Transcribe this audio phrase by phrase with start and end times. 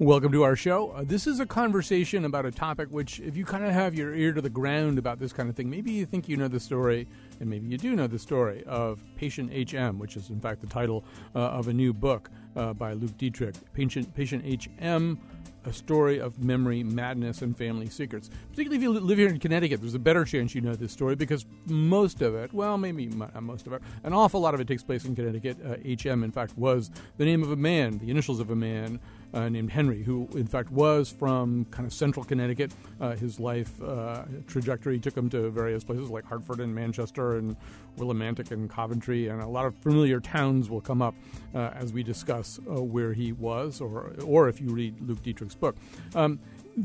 [0.00, 0.92] Welcome to our show.
[0.92, 4.14] Uh, this is a conversation about a topic which, if you kind of have your
[4.14, 6.58] ear to the ground about this kind of thing, maybe you think you know the
[6.58, 7.06] story,
[7.38, 10.66] and maybe you do know the story of Patient HM, which is in fact the
[10.68, 11.04] title
[11.34, 13.56] uh, of a new book uh, by Luke Dittrich.
[13.74, 14.42] Patient, Patient
[14.80, 15.20] HM
[15.66, 18.30] a story of memory, madness, and family secrets.
[18.50, 21.16] Particularly if you live here in Connecticut, there's a better chance you know this story
[21.16, 23.08] because most of it, well, maybe
[23.40, 25.58] most of it, an awful lot of it takes place in Connecticut.
[25.84, 28.98] HM, in fact, was the name of a man, the initials of a man
[29.34, 32.72] uh, named Henry, who in fact was from kind of central Connecticut.
[33.00, 37.56] Uh, his life uh, trajectory took him to various places like Hartford and Manchester and
[37.98, 41.14] Willimantic and Coventry, and a lot of familiar towns will come up
[41.54, 45.54] uh, as we discuss uh, where he was, or or if you read Luke Dittrich's
[45.54, 45.76] book.
[46.14, 46.38] Um,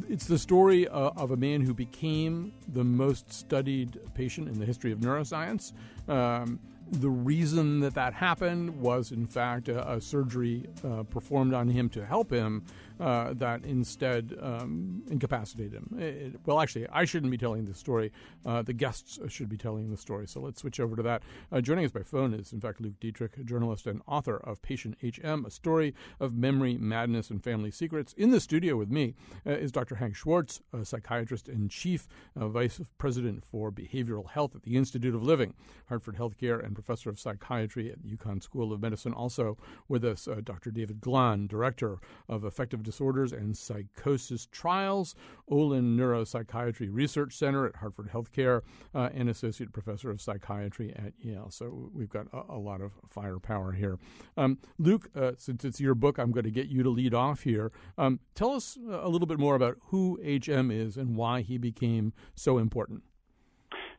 [0.10, 4.66] it's the story uh, of a man who became the most studied patient in the
[4.66, 5.74] history of neuroscience.
[6.08, 6.60] Um,
[6.92, 11.90] the reason that that happened was, in fact, a, a surgery uh, performed on him
[11.90, 12.64] to help him
[13.00, 15.96] uh, that instead um, incapacitated him.
[16.00, 18.12] It, well, actually, I shouldn't be telling this story.
[18.46, 20.28] Uh, the guests should be telling the story.
[20.28, 21.24] So let's switch over to that.
[21.52, 24.98] Uh, joining us by phone is, in fact, Luke Dittrich, journalist and author of Patient
[25.04, 28.14] HM, a story of memory, madness, and family secrets.
[28.14, 29.96] In the studio with me uh, is Dr.
[29.96, 32.08] Hank Schwartz, a psychiatrist and chief
[32.40, 35.54] uh, vice president for behavioral health at the Institute of Living,
[35.88, 39.14] Hartford Healthcare, and professor of psychiatry at UConn School of Medicine.
[39.14, 39.58] Also
[39.88, 40.72] with us, uh, Dr.
[40.72, 41.98] David Glahn, director
[42.30, 45.16] of affective Disorders and Psychosis Trials,
[45.50, 48.62] Olin Neuropsychiatry Research Center at Hartford Healthcare,
[48.94, 51.50] uh, and Associate Professor of Psychiatry at Yale.
[51.50, 53.98] So we've got a, a lot of firepower here.
[54.38, 57.42] Um, Luke, uh, since it's your book, I'm going to get you to lead off
[57.42, 57.72] here.
[57.98, 62.14] Um, tell us a little bit more about who HM is and why he became
[62.36, 63.04] so important.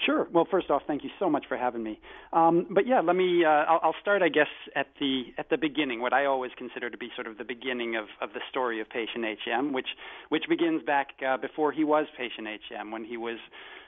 [0.05, 0.27] Sure.
[0.33, 1.99] Well, first off, thank you so much for having me.
[2.33, 3.45] Um, but yeah, let me.
[3.45, 6.01] Uh, I'll, I'll, start, I guess, at the at the beginning.
[6.01, 8.89] What I always consider to be sort of the beginning of, of the story of
[8.91, 9.89] Patient HM, which
[10.29, 13.39] which begins back uh, before he was Patient HM, when he was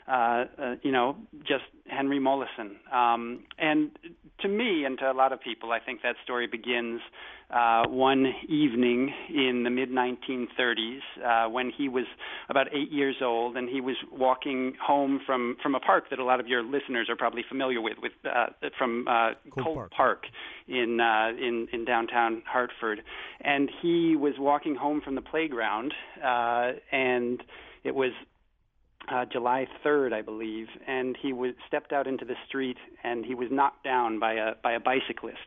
[0.09, 2.77] uh, uh, you know, just Henry Molaison.
[2.93, 3.91] Um, and
[4.41, 7.01] to me and to a lot of people, I think that story begins
[7.51, 12.05] uh, one evening in the mid 1930s uh, when he was
[12.49, 16.25] about eight years old and he was walking home from, from a park that a
[16.25, 18.47] lot of your listeners are probably familiar with, with uh,
[18.77, 19.31] from uh,
[19.63, 20.23] Colt Park, Park
[20.69, 23.03] in, uh, in, in downtown Hartford.
[23.41, 25.93] And he was walking home from the playground
[26.23, 27.43] uh, and
[27.85, 28.13] it was
[29.13, 33.35] uh, July 3rd, I believe, and he was stepped out into the street and he
[33.35, 35.39] was knocked down by a by a bicyclist.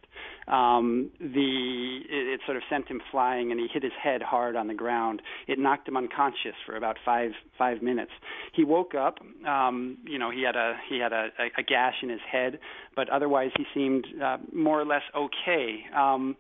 [0.47, 4.55] Um, the it, it sort of sent him flying, and he hit his head hard
[4.55, 5.21] on the ground.
[5.47, 8.11] It knocked him unconscious for about five five minutes.
[8.53, 9.19] He woke up.
[9.47, 12.59] Um, you know, he had a he had a, a, a gash in his head,
[12.95, 15.79] but otherwise he seemed uh, more or less okay.
[15.95, 16.35] Um,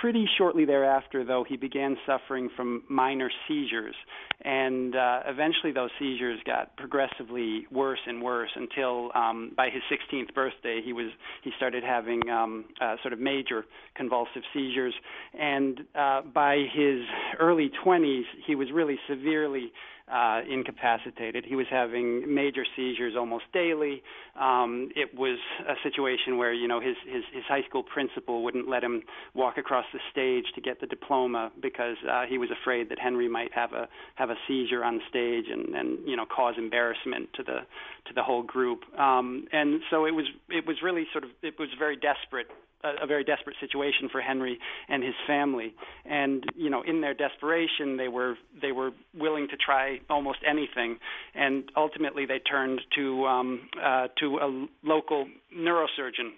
[0.00, 3.94] Pretty shortly thereafter, though, he began suffering from minor seizures,
[4.42, 10.34] and uh, eventually those seizures got progressively worse and worse until um, by his 16th
[10.34, 11.10] birthday he was
[11.42, 14.94] he started having um, uh, sort of major convulsive seizures,
[15.38, 17.00] and uh, by his
[17.38, 19.72] early 20s he was really severely
[20.12, 21.44] uh, incapacitated.
[21.46, 24.02] He was having major seizures almost daily.
[24.38, 28.68] Um, it was a situation where you know his, his his high school principal wouldn't
[28.68, 29.02] let him
[29.34, 33.28] walk across the stage to get the diploma because uh, he was afraid that Henry
[33.28, 37.42] might have a have a seizure on stage and and you know cause embarrassment to
[37.42, 37.60] the
[38.06, 38.80] to the whole group.
[38.98, 42.48] Um, and so it was it was really sort of it was very desperate
[42.84, 44.58] a, a very desperate situation for Henry
[44.88, 45.74] and his family.
[46.04, 50.98] And you know, in their desperation, they were they were willing to try almost anything.
[51.34, 55.26] And ultimately, they turned to um, uh, to a local
[55.56, 56.30] neurosurgeon,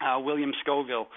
[0.00, 1.08] uh, William Scoville,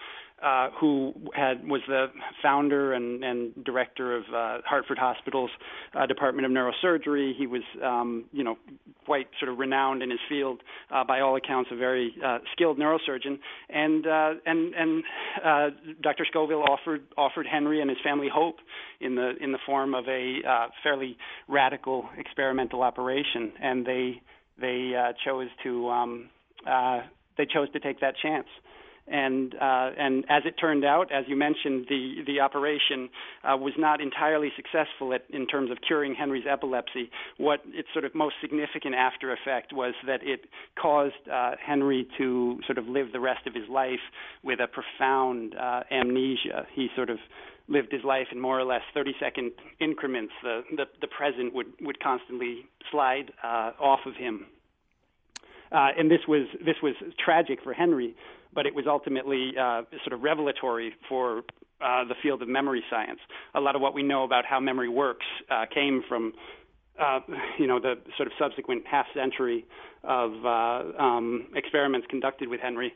[0.44, 2.08] uh, who had was the
[2.42, 5.52] founder and, and director of uh, Hartford Hospital's
[5.98, 7.32] uh, Department of Neurosurgery.
[7.38, 8.58] He was, um, you know,
[9.06, 10.62] quite sort of renowned in his field,
[10.94, 13.40] uh, by all accounts, a very uh, skilled neurosurgeon.
[13.70, 15.04] And uh, and and
[16.02, 16.26] Dr.
[16.30, 18.58] Scoville offered offered Henry and his family hope
[19.00, 20.40] in the in the form of a
[20.84, 21.18] fairly
[21.48, 24.22] radical experimental operation, and they
[24.60, 24.92] they
[25.24, 26.30] chose to um,
[27.38, 28.48] they chose to take that chance
[29.08, 33.10] and uh, and as it turned out, as you mentioned, the the operation
[33.44, 37.10] uh, was not entirely successful at, in terms of curing Henry's epilepsy.
[37.38, 40.46] What its sort of most significant after effect was that it
[40.82, 44.00] caused uh, Henry to sort of live the rest of his life
[44.42, 46.66] with a profound uh, amnesia.
[46.74, 47.18] He sort of
[47.68, 49.52] lived his life in more or less 30 second
[49.82, 50.32] increments.
[50.44, 54.46] The the, the present would would constantly slide uh, off of him.
[55.74, 58.16] Uh, and this was this was tragic for Henry,
[58.54, 61.44] but it was ultimately uh, sort of revelatory for
[61.82, 63.20] uh, the field of memory science.
[63.56, 66.34] A lot of what we know about how memory works uh, came from
[67.00, 67.20] uh,
[67.60, 69.66] you know the sort of subsequent half century
[70.04, 72.94] of uh, um, experiments conducted with Henry.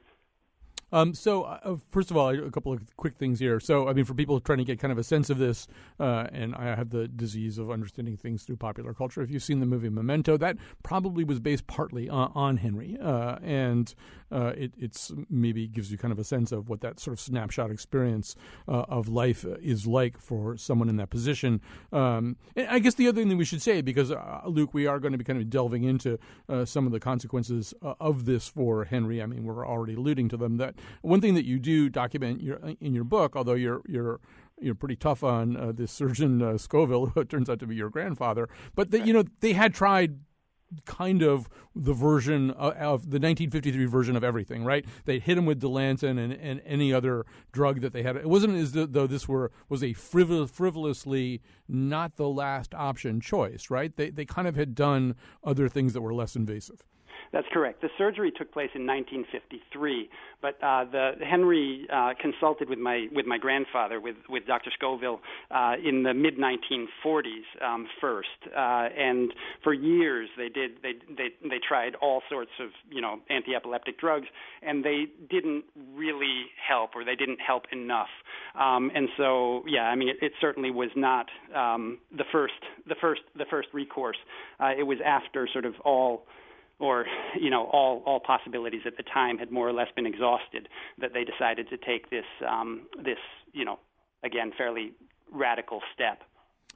[0.92, 3.60] Um, so, uh, first of all, a couple of quick things here.
[3.60, 5.68] So, I mean, for people trying to get kind of a sense of this,
[6.00, 9.22] uh, and I have the disease of understanding things through popular culture.
[9.22, 13.38] If you've seen the movie Memento, that probably was based partly on, on Henry, uh,
[13.44, 13.94] and
[14.32, 17.20] uh, it it's maybe gives you kind of a sense of what that sort of
[17.20, 18.36] snapshot experience
[18.68, 21.62] uh, of life is like for someone in that position.
[21.92, 24.88] Um, and I guess the other thing that we should say, because uh, Luke, we
[24.88, 26.18] are going to be kind of delving into
[26.66, 29.22] some of the consequences of this for Henry.
[29.22, 32.60] I mean, we're already alluding to them that one thing that you do document your,
[32.80, 34.20] in your book, although you're you're
[34.60, 37.90] you're pretty tough on uh, this surgeon uh, Scoville, who turns out to be your
[37.90, 40.20] grandfather, but that you know they had tried
[40.86, 44.86] kind of the version of, of, the 1953 version of everything, right?
[45.06, 48.18] They hit him with Dilantin and, and any other drug that they had.
[48.18, 53.70] It wasn't as though this were was a frivol- frivolously not the last option choice,
[53.70, 53.96] right?
[53.96, 56.84] They they kind of had done other things that were less invasive.
[57.32, 57.82] That's correct.
[57.82, 60.10] The surgery took place in 1953,
[60.42, 64.72] but uh, the Henry uh, consulted with my with my grandfather, with with Dr.
[64.78, 65.20] Scoville,
[65.52, 69.34] uh, in the mid 1940s um, first, uh, and
[69.64, 74.28] for years they did they they they tried all sorts of you know anti-epileptic drugs,
[74.62, 75.66] and they didn't
[75.96, 78.10] really help, or they didn't help enough.
[78.56, 82.54] Um, and so, yeah, I mean, it, it certainly was not um, the first
[82.88, 84.18] the first the first recourse.
[84.60, 86.24] Uh, it was after sort of all
[86.80, 87.06] or
[87.40, 90.70] you know all all possibilities at the time had more or less been exhausted
[91.00, 93.18] that they decided to take this um, this
[93.54, 93.80] you know
[94.24, 94.94] again fairly
[95.32, 96.22] radical step.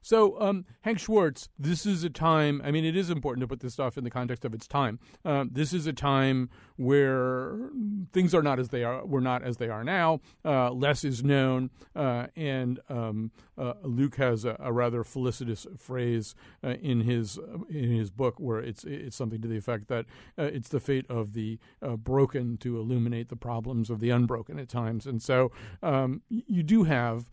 [0.02, 2.62] So, um, Hank Schwartz, this is a time.
[2.66, 5.00] I mean, it is important to put this stuff in the context of its time.
[5.24, 7.70] Uh, this is a time where
[8.12, 9.06] things are not as they are.
[9.06, 10.20] Were not as they are now.
[10.44, 16.34] Uh, less is known, uh, and um, uh, Luke has a, a, rather felicitous phrase
[16.64, 17.38] uh, in his
[17.70, 20.06] in his book where it's it's something to the effect that
[20.40, 21.60] uh, it's the fate of the
[21.98, 25.06] broken to illuminate the problems of the unbroken at times.
[25.06, 25.52] And so,
[25.84, 27.30] um, you do have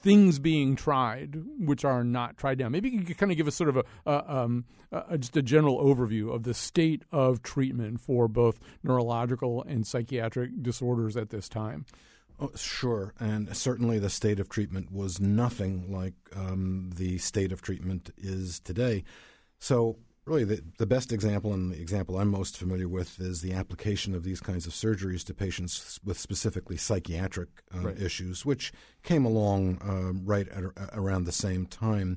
[0.00, 2.68] things being tried which are not tried now.
[2.68, 5.42] Maybe you could kind of give us sort of a, a, um, a, just a
[5.42, 11.48] general overview of the state of treatment for both neurological and psychiatric disorders at this
[11.48, 11.84] time.
[12.40, 17.62] Oh, sure, and certainly the state of treatment was nothing like um, the state of
[17.62, 19.04] treatment is today.
[19.60, 23.52] So really the, the best example and the example I'm most familiar with is the
[23.52, 28.00] application of these kinds of surgeries to patients with specifically psychiatric uh, right.
[28.00, 28.72] issues, which
[29.02, 32.16] came along uh, right at, around the same time.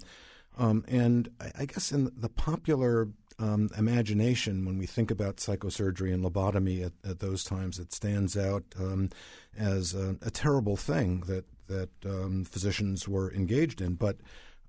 [0.57, 3.09] Um, and I, I, guess in the popular
[3.39, 8.35] um, imagination, when we think about psychosurgery and lobotomy at, at those times, it stands
[8.35, 9.09] out um,
[9.57, 13.93] as a, a, terrible thing that that um, physicians were engaged in.
[13.93, 14.17] But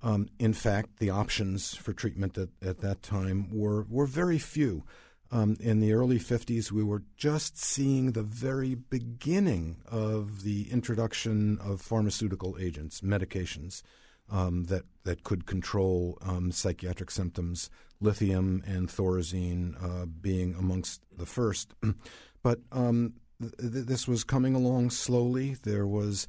[0.03, 4.85] um, in fact, the options for treatment at, at that time were, were very few.
[5.31, 11.59] Um, in the early 50s, we were just seeing the very beginning of the introduction
[11.59, 13.83] of pharmaceutical agents, medications
[14.31, 17.69] um, that, that could control um, psychiatric symptoms,
[18.01, 21.75] lithium and thorazine uh, being amongst the first.
[22.43, 25.57] but um, th- this was coming along slowly.
[25.63, 26.27] There was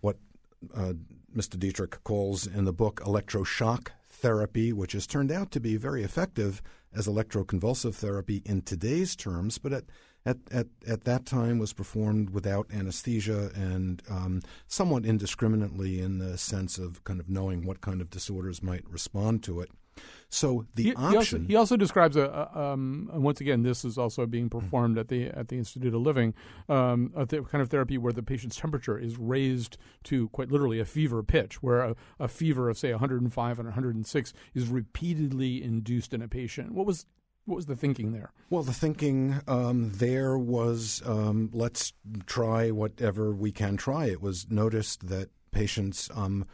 [0.00, 0.16] what
[0.74, 0.94] uh,
[1.34, 1.56] Mr.
[1.56, 6.62] Dittrich calls in the book electroshock therapy, which has turned out to be very effective
[6.94, 9.84] as electroconvulsive therapy in today's terms, but at
[10.24, 16.38] at, at, at that time was performed without anesthesia and um, somewhat indiscriminately in the
[16.38, 19.70] sense of kind of knowing what kind of disorders might respond to it.
[20.28, 21.10] So the he, option.
[21.10, 22.22] He also, he also describes a,
[22.54, 24.60] a um, once again this is also being mm-hmm.
[24.60, 26.32] performed at the at the Institute of Living,
[26.70, 30.80] um, a th- kind of therapy where the patient's temperature is raised to quite literally
[30.80, 36.14] a fever pitch, where a, a fever of say 105 and 106 is repeatedly induced
[36.14, 36.72] in a patient.
[36.72, 37.04] What was
[37.44, 38.32] what was the thinking there?
[38.50, 41.92] Well, the thinking um, there was um, let's
[42.26, 44.06] try whatever we can try.
[44.06, 46.46] It was noticed that patients um,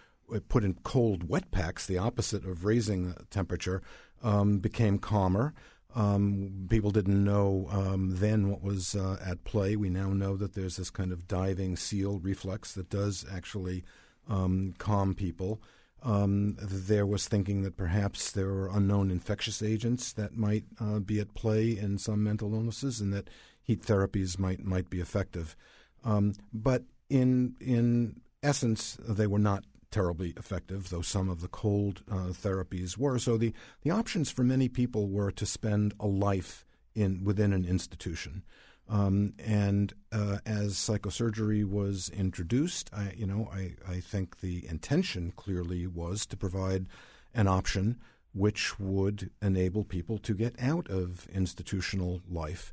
[0.49, 3.83] put in cold wet packs, the opposite of raising temperature,
[4.23, 5.55] um, became calmer.
[5.95, 9.75] Um, people didn't know um, then what was uh, at play.
[9.75, 13.85] We now know that there's this kind of diving seal reflex that does actually
[14.29, 15.63] um, calm people.
[16.03, 21.19] Um, there was thinking that perhaps there were unknown infectious agents that might uh, be
[21.19, 23.29] at play in some mental illnesses, and that
[23.63, 25.57] heat therapies might might be effective.
[26.05, 32.03] Um, but in in essence, they were not terribly effective, though some of the cold
[32.11, 33.19] uh, therapies were.
[33.19, 33.53] So the,
[33.83, 36.65] the options for many people were to spend a life
[36.95, 38.43] in within an institution.
[38.89, 45.33] Um, and uh, as psychosurgery was introduced, I, you know, I, I think the intention
[45.37, 46.87] clearly was to provide
[47.35, 47.99] an option
[48.33, 52.73] which would enable people to get out of institutional life.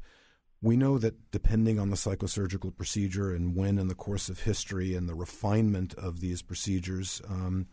[0.65, 4.95] We know that depending on the psychosurgical procedure and when in the course of history
[4.95, 7.67] and the refinement of these procedures, um,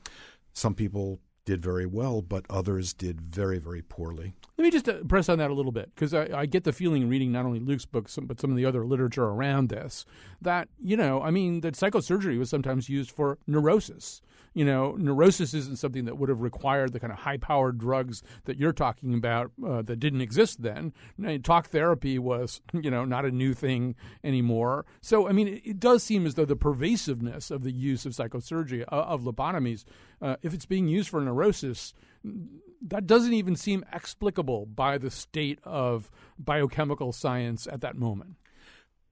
[0.52, 4.34] some people did very well, but others did very, very poorly.
[4.62, 6.73] Let me just uh, press on that a little bit because I, I, get the
[6.73, 10.07] feeling reading not only Luke's books but some of the other literature around this
[10.40, 14.23] that you know, I mean, that psychosurgery was sometimes used for neurosis
[14.54, 18.23] you know, neurosis isn't something that would have required the kind of high powered drugs
[18.45, 20.92] that you're talking about uh, that didn't exist then.
[21.42, 24.85] Talk therapy was, you know, not a new thing anymore.
[25.00, 28.12] So, I mean, it, it does seem as though the pervasiveness of the use of
[28.12, 29.85] psychosurgery, uh, of lobotomies,
[30.21, 31.95] uh, if it's being used for neurosis,
[32.88, 38.36] that doesn't even seem explicable by the state of biochemical science at that moment.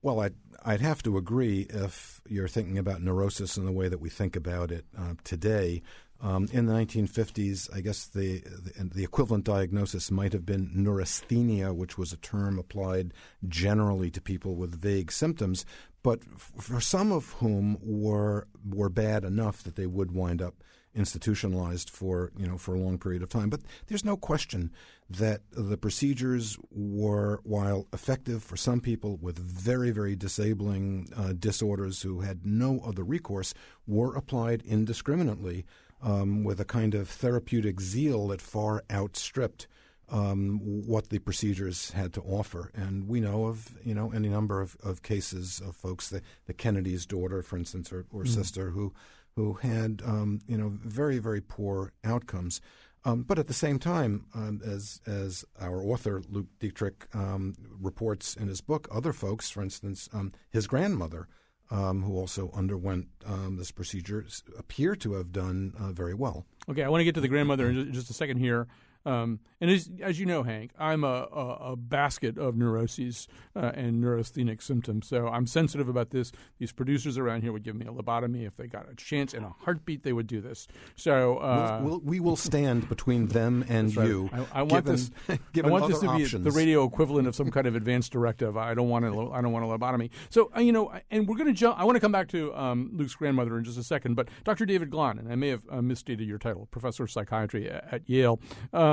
[0.02, 0.34] Well, I'd,
[0.64, 4.34] I'd have to agree if you're thinking about neurosis in the way that we think
[4.34, 5.82] about it uh, today.
[6.22, 11.72] Um, in the 1950s, I guess the, the, the equivalent diagnosis might have been neurasthenia,
[11.72, 13.14] which was a term applied
[13.48, 15.64] generally to people with vague symptoms,
[16.02, 20.62] but for some of whom were were bad enough that they would wind up
[20.94, 23.50] institutionalized for you know for a long period of time.
[23.50, 24.70] But there's no question
[25.08, 32.02] that the procedures were, while effective for some people with very very disabling uh, disorders
[32.02, 33.54] who had no other recourse,
[33.86, 35.64] were applied indiscriminately
[36.02, 39.66] um, with a kind of therapeutic zeal that far outstripped.
[40.12, 42.72] Um, what the procedures had to offer.
[42.74, 46.52] And we know of you know any number of, of cases of folks, the, the
[46.52, 48.28] Kennedy's daughter, for instance, or, or mm.
[48.28, 48.92] sister, who
[49.36, 52.60] who had um, you know very very poor outcomes.
[53.02, 58.36] Um, but at the same time, um, as as our author Luke Dittrich um, reports
[58.36, 61.26] in his book, other folks, for instance, um, his grandmother,
[61.70, 63.08] um, who also underwent
[63.52, 64.26] this procedure,
[64.58, 66.44] appear to have done uh, very well.
[66.68, 68.66] Okay, I want to get to the grandmother in just a second here.
[69.06, 73.72] Um, and as, as you know, Hank, I'm a, a, a basket of neuroses uh,
[73.74, 75.06] and neurasthenic symptoms.
[75.06, 76.32] So I'm sensitive about this.
[76.58, 79.44] These producers around here would give me a lobotomy if they got a chance in
[79.44, 80.02] a heartbeat.
[80.02, 80.66] They would do this.
[80.96, 84.06] So uh, we'll, we'll, we will stand between them and right.
[84.06, 84.30] you.
[84.32, 85.10] I, I want given, this.
[85.64, 86.32] I want this to options.
[86.32, 88.56] be the radio equivalent of some kind of advanced directive.
[88.56, 90.10] I don't want a, I don't want a lobotomy.
[90.30, 91.78] So uh, you know, and we're going to jump.
[91.78, 94.14] I want to come back to um, Luke's grandmother in just a second.
[94.14, 94.66] But Dr.
[94.66, 98.08] David Glahn, and I may have uh, misstated your title, professor of psychiatry at, at
[98.08, 98.40] Yale.
[98.72, 98.89] Um,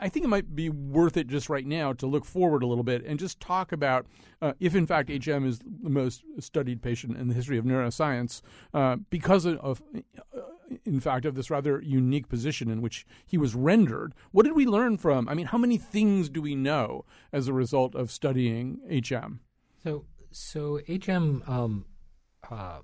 [0.00, 2.84] I think it might be worth it just right now to look forward a little
[2.84, 4.06] bit and just talk about
[4.40, 8.40] uh, if, in fact, HM is the most studied patient in the history of neuroscience
[8.72, 9.82] uh, because of,
[10.36, 10.40] uh,
[10.84, 14.14] in fact, of this rather unique position in which he was rendered.
[14.30, 15.28] What did we learn from?
[15.28, 19.40] I mean, how many things do we know as a result of studying HM?
[19.82, 21.42] So, so HM.
[21.46, 21.84] Um,
[22.48, 22.80] uh,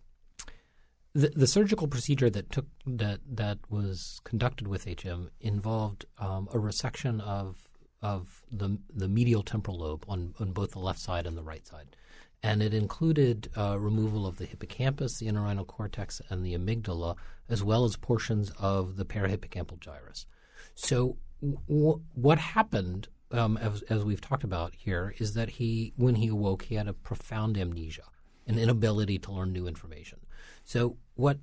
[1.14, 6.58] the, the surgical procedure that took that that was conducted with HM involved um, a
[6.58, 7.68] resection of
[8.02, 11.66] of the the medial temporal lobe on on both the left side and the right
[11.66, 11.96] side,
[12.42, 17.16] and it included uh, removal of the hippocampus, the entorhinal cortex, and the amygdala,
[17.48, 20.26] as well as portions of the parahippocampal gyrus.
[20.74, 26.16] So, w- what happened, um, as, as we've talked about here, is that he, when
[26.16, 28.02] he awoke, he had a profound amnesia,
[28.48, 30.18] an inability to learn new information.
[30.64, 31.38] So what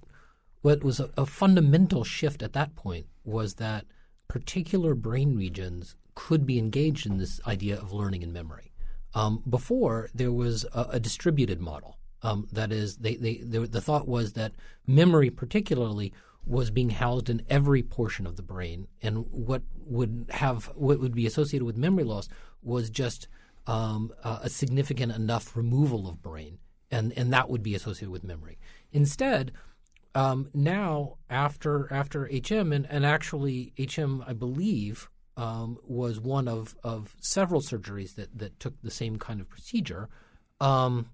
[0.62, 3.86] what was a, a fundamental shift at that point was that
[4.28, 8.72] particular brain regions could be engaged in this idea of learning and memory.
[9.14, 11.98] Um, before there was a, a distributed model.
[12.24, 14.54] Um, that is, they, they, they, the thought was that
[14.86, 16.14] memory, particularly,
[16.46, 21.16] was being housed in every portion of the brain, and what would have what would
[21.16, 22.28] be associated with memory loss
[22.64, 23.28] was just
[23.68, 26.58] um, a significant enough removal of brain,
[26.90, 28.58] and and that would be associated with memory.
[28.92, 29.52] Instead,
[30.14, 36.76] um, now after after HM and, and actually HM, I believe, um, was one of,
[36.84, 40.10] of several surgeries that, that took the same kind of procedure.
[40.60, 41.10] Um,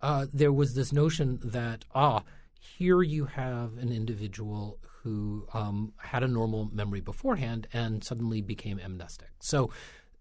[0.00, 2.22] uh, there was this notion that ah,
[2.58, 8.80] here you have an individual who um, had a normal memory beforehand and suddenly became
[8.80, 9.28] amnestic.
[9.40, 9.70] So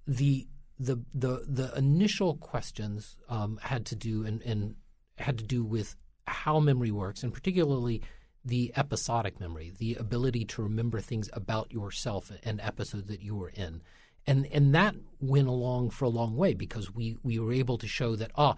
[0.06, 0.48] the
[0.78, 4.76] the the the initial questions um, had to do and, and
[5.18, 5.96] had to do with
[6.28, 8.02] how memory works, and particularly
[8.46, 13.50] the episodic memory, the ability to remember things about yourself and episodes that you were
[13.50, 13.82] in.
[14.26, 17.88] And and that went along for a long way because we, we were able to
[17.88, 18.56] show that ah,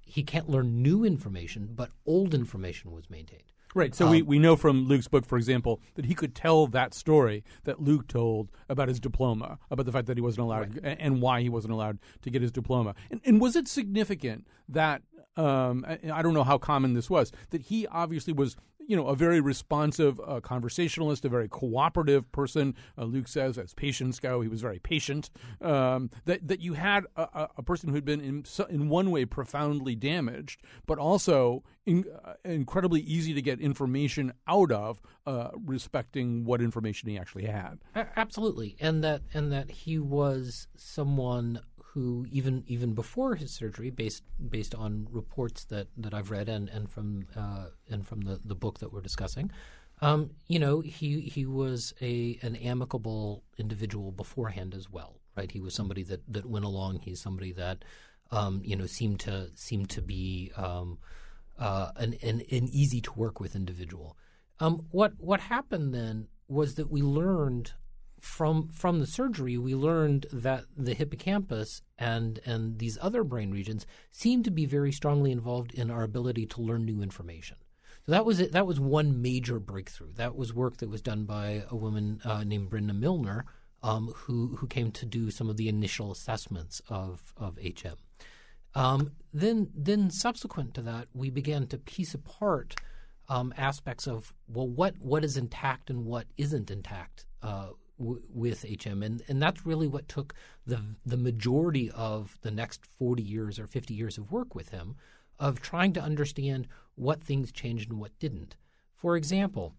[0.00, 3.42] he can't learn new information, but old information was maintained.
[3.74, 3.94] Right.
[3.94, 6.92] So um, we, we know from Luke's book, for example, that he could tell that
[6.92, 10.96] story that Luke told about his diploma, about the fact that he wasn't allowed right.
[10.98, 12.94] and why he wasn't allowed to get his diploma.
[13.10, 15.02] And, and was it significant that
[15.36, 18.56] um, I, don't know how common this was that he obviously was
[18.90, 22.74] you know, a very responsive uh, conversationalist, a very cooperative person.
[22.98, 25.30] Uh, Luke says, as patients go, he was very patient.
[25.60, 29.94] Um, that that you had a, a, person who'd been in in one way profoundly
[29.94, 36.60] damaged, but also in, uh, incredibly easy to get information out of, uh, respecting what
[36.60, 37.78] information he actually had.
[37.94, 41.60] Absolutely, and that and that he was someone
[41.92, 46.68] who even even before his surgery, based based on reports that, that I've read and
[46.68, 49.50] and from uh, and from the, the book that we're discussing,
[50.00, 55.50] um, you know, he he was a an amicable individual beforehand as well, right?
[55.50, 57.00] He was somebody that, that went along.
[57.00, 57.84] He's somebody that
[58.30, 60.98] um, you know seemed to seemed to be um,
[61.58, 64.16] uh, an, an, an easy to work with individual.
[64.60, 67.72] Um, what what happened then was that we learned
[68.20, 73.86] from from the surgery, we learned that the hippocampus and and these other brain regions
[74.10, 77.56] seem to be very strongly involved in our ability to learn new information.
[78.06, 78.52] So that was it.
[78.52, 80.12] That was one major breakthrough.
[80.14, 83.46] That was work that was done by a woman uh, named Brenda Milner,
[83.82, 87.96] um, who who came to do some of the initial assessments of of HM.
[88.74, 92.76] Um, then then subsequent to that, we began to piece apart
[93.28, 97.68] um, aspects of well, what what is intact and what isn't intact uh,
[98.00, 100.34] with HM, and and that's really what took
[100.66, 104.96] the the majority of the next forty years or fifty years of work with him,
[105.38, 108.56] of trying to understand what things changed and what didn't.
[108.94, 109.74] For example,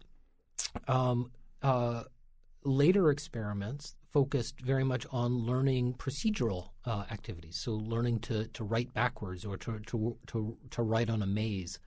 [0.88, 1.30] um,
[1.62, 2.04] uh,
[2.64, 8.92] later experiments focused very much on learning procedural uh, activities, so learning to, to write
[8.92, 11.78] backwards or to, to, to, to write on a maze,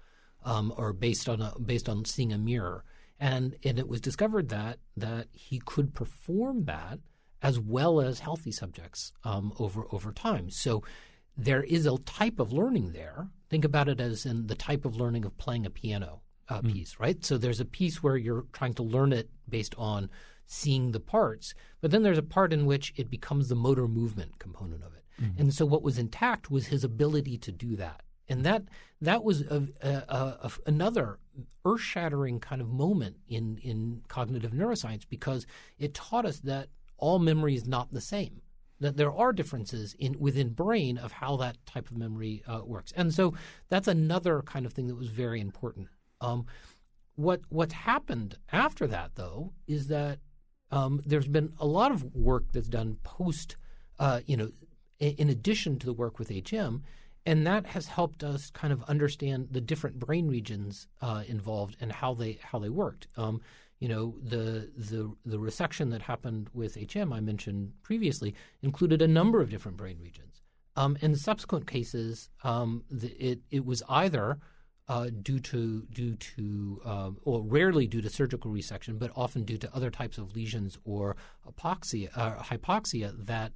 [0.44, 2.84] um, or based on a, based on seeing a mirror
[3.20, 7.00] and and it was discovered that that he could perform that
[7.42, 10.50] as well as healthy subjects um, over over time.
[10.50, 10.84] So
[11.38, 13.28] there is a type of learning there.
[13.50, 16.74] Think about it as in the type of learning of playing a piano uh, mm.
[16.74, 17.24] piece, right?
[17.24, 20.10] So there's a piece where you're trying to learn it based on
[20.46, 24.40] seeing the parts, but then there's a part in which it becomes the motor movement
[24.40, 25.04] component of it.
[25.22, 25.42] Mm-hmm.
[25.42, 28.64] And so what was intact was his ability to do that and that
[29.02, 31.20] that was a, a, a, another
[31.66, 35.46] earth-shattering kind of moment in in cognitive neuroscience because
[35.78, 38.42] it taught us that all memory is not the same.
[38.80, 42.92] That there are differences in within brain of how that type of memory uh, works,
[42.96, 43.34] and so
[43.70, 45.88] that's another kind of thing that was very important.
[46.20, 46.46] Um,
[47.16, 50.20] what what's happened after that, though, is that
[50.72, 53.56] um, there's been a lot of work that's done post,
[53.98, 54.50] uh, you know,
[55.00, 56.84] in, in addition to the work with HM
[57.26, 61.92] and that has helped us kind of understand the different brain regions uh, involved and
[61.92, 63.08] how they how they worked.
[63.18, 63.42] Um,
[63.80, 69.08] you know, the the the resection that happened with HM I mentioned previously included a
[69.08, 70.42] number of different brain regions.
[70.78, 74.40] Um, in subsequent cases, um, the, it it was either
[74.88, 79.58] uh, due to due to um, or rarely due to surgical resection, but often due
[79.58, 83.54] to other types of lesions or hypoxia, uh, hypoxia that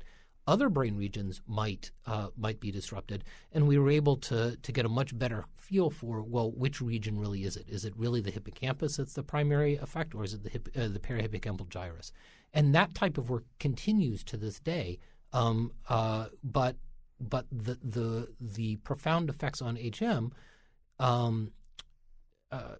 [0.49, 4.85] other brain regions might uh, might be disrupted, and we were able to to get
[4.85, 7.65] a much better feel for well, which region really is it?
[7.69, 10.87] Is it really the hippocampus that's the primary effect, or is it the hip, uh,
[10.87, 12.11] the parahippocampal gyrus?
[12.53, 14.99] And that type of work continues to this day.
[15.31, 16.75] Um, uh, but
[17.19, 20.31] but the the the profound effects on HM
[20.97, 21.51] um,
[22.51, 22.75] uh,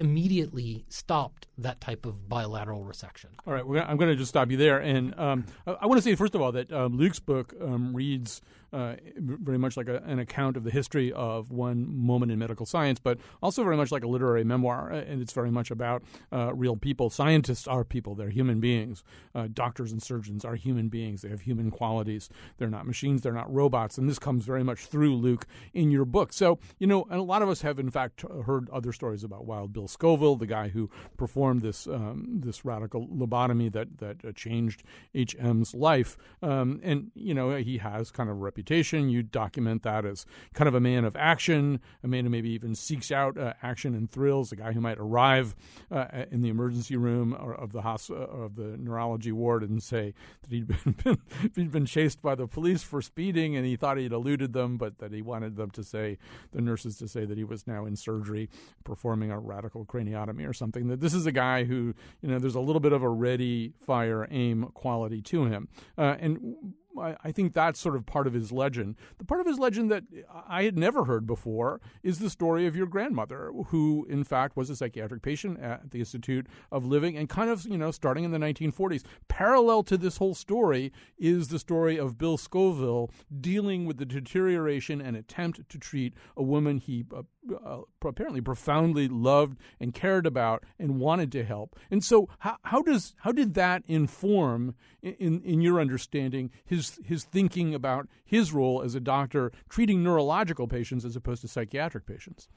[0.00, 3.26] immediately stopped that type of bilateral resection.
[3.46, 6.14] All right, I'm going to just stop you there, and um, I want to say
[6.14, 8.40] first of all that um, Luke's book um, reads
[8.72, 12.66] uh, very much like a, an account of the history of one moment in medical
[12.66, 14.92] science, but also very much like a literary memoir.
[14.92, 16.02] Uh, and it's very much about
[16.32, 17.10] uh, real people.
[17.10, 19.02] Scientists are people, they're human beings.
[19.34, 22.28] Uh, doctors and surgeons are human beings, they have human qualities.
[22.58, 23.98] They're not machines, they're not robots.
[23.98, 26.32] And this comes very much through, Luke, in your book.
[26.32, 29.46] So, you know, and a lot of us have, in fact, heard other stories about
[29.46, 34.32] Wild Bill Scoville, the guy who performed this um, this radical lobotomy that that uh,
[34.32, 34.82] changed
[35.14, 36.16] HM's life.
[36.42, 38.59] Um, and you know he has kind of a reputation.
[38.68, 42.74] You document that as kind of a man of action, a man who maybe even
[42.74, 45.54] seeks out uh, action and thrills, a guy who might arrive
[45.90, 50.50] uh, in the emergency room of the hospital of the neurology ward and say that
[50.50, 50.66] he'd
[51.04, 51.18] been,
[51.54, 54.98] he'd been chased by the police for speeding and he thought he'd eluded them, but
[54.98, 56.18] that he wanted them to say
[56.52, 58.48] the nurses to say that he was now in surgery
[58.84, 60.88] performing a radical craniotomy or something.
[60.88, 63.72] That this is a guy who you know there's a little bit of a ready
[63.84, 65.68] fire aim quality to him,
[65.98, 68.96] uh, and I, I think that's sort of part of his legend.
[69.18, 70.04] The part of his legend that
[70.48, 74.70] I had never heard before is the story of your grandmother, who in fact was
[74.70, 78.30] a psychiatric patient at the Institute of Living, and kind of you know starting in
[78.30, 79.04] the 1940s.
[79.28, 85.00] Parallel to this whole story is the story of Bill Scoville dealing with the deterioration
[85.00, 87.22] and attempt to treat a woman he uh,
[87.64, 91.76] uh, apparently profoundly loved and cared about and wanted to help.
[91.90, 97.24] And so, how, how does how did that inform, in in your understanding, his his
[97.24, 102.48] thinking about his role as a doctor treating neurological patients as opposed to psychiatric patients?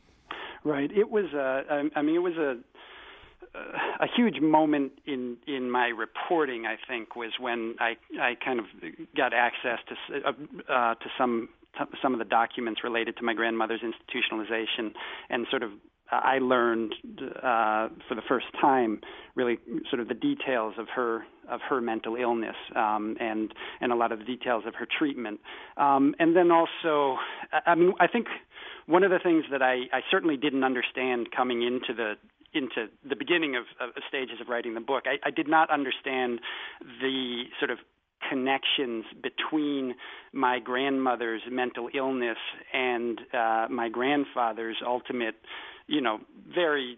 [0.64, 0.92] Right.
[0.92, 1.26] It was.
[1.34, 2.58] A, I mean, it was a
[4.00, 6.66] a huge moment in in my reporting.
[6.66, 8.66] I think was when I I kind of
[9.16, 10.32] got access to uh,
[10.72, 11.50] uh, to some
[12.02, 14.94] some of the documents related to my grandmother's institutionalization
[15.30, 15.72] and sort of
[16.24, 19.02] I learned uh, for the first time
[19.36, 19.58] really
[19.90, 24.12] sort of the details of her of her mental illness um, and and a lot
[24.12, 25.40] of the details of her treatment.
[25.78, 27.18] Um, and then also,
[27.66, 28.28] I mean, I think
[28.86, 32.14] one of the things that I, I certainly didn't understand coming into the
[32.54, 36.40] into the beginning of, of stages of writing the book, I, I did not understand
[37.02, 37.80] the sort of
[38.30, 39.96] connections between
[40.32, 42.38] my grandmother's mental illness
[42.72, 45.36] and uh, my grandfather's ultimate,
[45.88, 46.20] you know,
[46.54, 46.98] very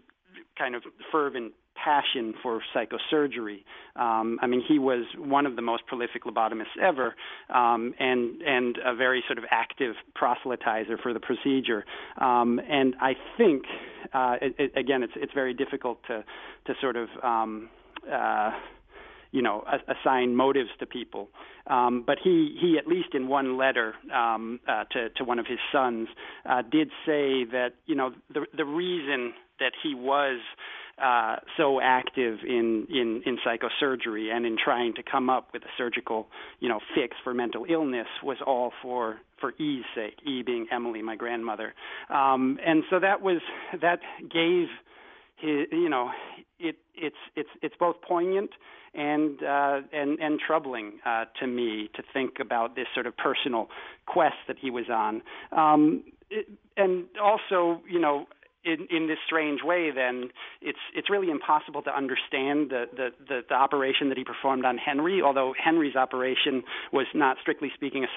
[0.58, 3.62] kind of fervent passion for psychosurgery.
[3.96, 7.14] Um, I mean, he was one of the most prolific lobotomists ever,
[7.54, 11.84] um, and and a very sort of active proselytizer for the procedure.
[12.18, 13.64] Um, and I think,
[14.12, 16.24] uh, it, it, again, it's it's very difficult to
[16.66, 17.68] to sort of um,
[18.10, 18.50] uh,
[19.36, 19.62] you know,
[19.94, 21.28] assign motives to people.
[21.66, 23.88] Um, but he, he at least in one letter
[24.22, 26.08] um, uh, to, to one of his sons,
[26.48, 30.40] uh, did say that, you know, the, the reason that he was
[31.08, 35.72] uh, so active in, in, in psychosurgery and in trying to come up with a
[35.76, 36.28] surgical,
[36.60, 40.16] you know, fix for mental illness was all for for E's sake.
[40.24, 41.74] E being Emily, my grandmother,
[42.08, 43.42] um, and so that was
[43.82, 44.68] that gave
[45.36, 46.10] his, you know,
[46.58, 48.50] it it's it's it's both poignant
[48.94, 53.68] and uh, and and troubling uh, to me to think about this sort of personal
[54.06, 55.22] quest that he was on.
[55.52, 58.26] Um, it, and also, you know,
[58.66, 63.40] in, in this strange way, then it's it's really impossible to understand the, the, the,
[63.48, 65.22] the operation that he performed on Henry.
[65.22, 68.08] Although Henry's operation was not strictly speaking a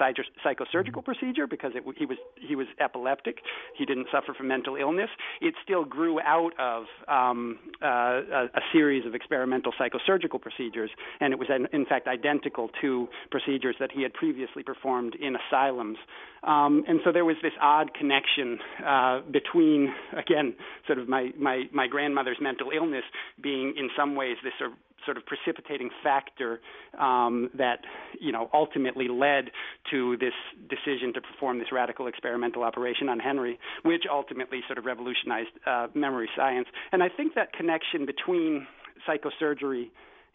[0.44, 3.38] psychosurgical procedure because it, he was he was epileptic,
[3.76, 5.10] he didn't suffer from mental illness.
[5.40, 11.32] It still grew out of um, uh, a, a series of experimental psychosurgical procedures, and
[11.32, 15.98] it was in fact identical to procedures that he had previously performed in asylums.
[16.42, 20.54] Um, and so there was this odd connection uh, between again again,
[20.86, 23.04] sort of my, my, my grandmother's mental illness
[23.42, 26.60] being in some ways this sort of, sort of precipitating factor
[26.98, 27.80] um, that
[28.20, 29.50] you know ultimately led
[29.90, 30.34] to this
[30.68, 35.86] decision to perform this radical experimental operation on Henry, which ultimately sort of revolutionized uh,
[35.94, 36.68] memory science.
[36.92, 38.66] And I think that connection between
[39.08, 39.88] psychosurgery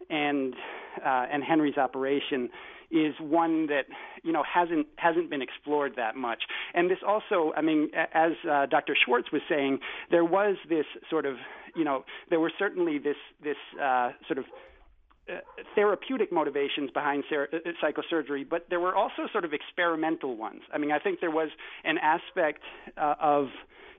[0.10, 0.54] and
[1.06, 2.50] uh, and Henry's operation
[2.92, 3.86] is one that
[4.24, 6.44] you know hasn't hasn't been explored that much.
[6.74, 8.96] And this also, I mean, as uh, Dr.
[9.06, 9.80] Schwartz was saying,
[10.12, 11.36] there was this sort of
[11.76, 14.46] you know there were certainly this this uh, sort of
[15.28, 15.38] uh,
[15.74, 20.62] therapeutic motivations behind ser- uh, psychosurgery, but there were also sort of experimental ones.
[20.74, 21.50] I mean, I think there was
[21.84, 22.62] an aspect
[22.98, 23.48] uh, of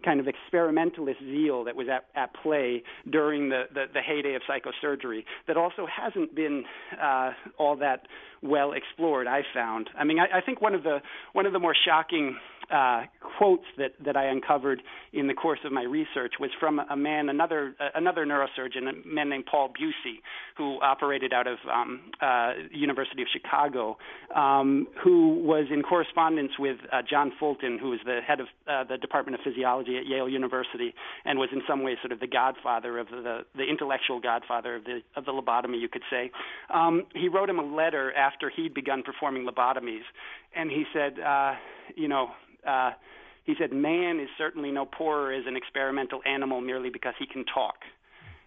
[0.04, 4.42] kind of experimentalist zeal that was at, at play during the, the, the heyday of
[4.48, 6.64] psychosurgery that also hasn't been
[7.02, 8.06] uh, all that
[8.42, 9.26] well explored.
[9.26, 9.90] I found.
[9.98, 10.98] I mean, I, I think one of the
[11.32, 12.36] one of the more shocking
[12.72, 13.02] uh,
[13.38, 17.28] quotes that, that I uncovered in the course of my research was from a man,
[17.28, 20.16] another uh, another neurosurgeon, a man named Paul Bucy,
[20.56, 23.96] who operated out of um, uh, University of Chicago,
[24.34, 28.84] um, who was in correspondence with uh, John Fulton, who was the head of uh,
[28.84, 32.26] the Department of Physiology at Yale University, and was in some ways sort of the
[32.26, 36.30] godfather of the the intellectual godfather of the of the lobotomy, you could say.
[36.72, 40.02] Um, he wrote him a letter after he'd begun performing lobotomies,
[40.56, 41.52] and he said, uh,
[41.94, 42.30] you know
[42.66, 42.90] uh,
[43.44, 47.44] He said, Man is certainly no poorer as an experimental animal merely because he can
[47.44, 47.76] talk.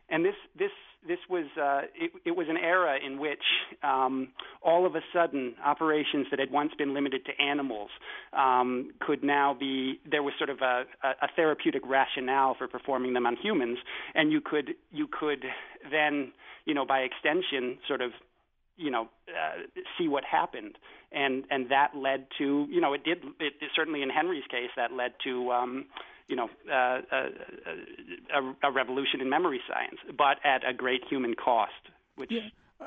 [0.10, 0.72] And this, this
[1.08, 3.43] this was uh, it, it was an era in which
[3.84, 4.30] um,
[4.62, 7.89] all of a sudden operations that had once been limited to animals
[8.34, 13.26] um, could now be there was sort of a, a therapeutic rationale for performing them
[13.26, 13.78] on humans,
[14.13, 15.45] and you could you could
[15.89, 16.34] then
[16.65, 18.12] you know by extension sort of
[18.79, 19.61] you know uh,
[19.97, 20.77] see what happened
[21.11, 24.91] and and that led to you know it did it, certainly in Henry's case that
[24.93, 25.85] led to um,
[26.29, 27.29] you know, uh, a, uh,
[27.65, 31.73] uh, a, a, revolution in memory science, but at a great human cost,
[32.17, 32.41] which yeah.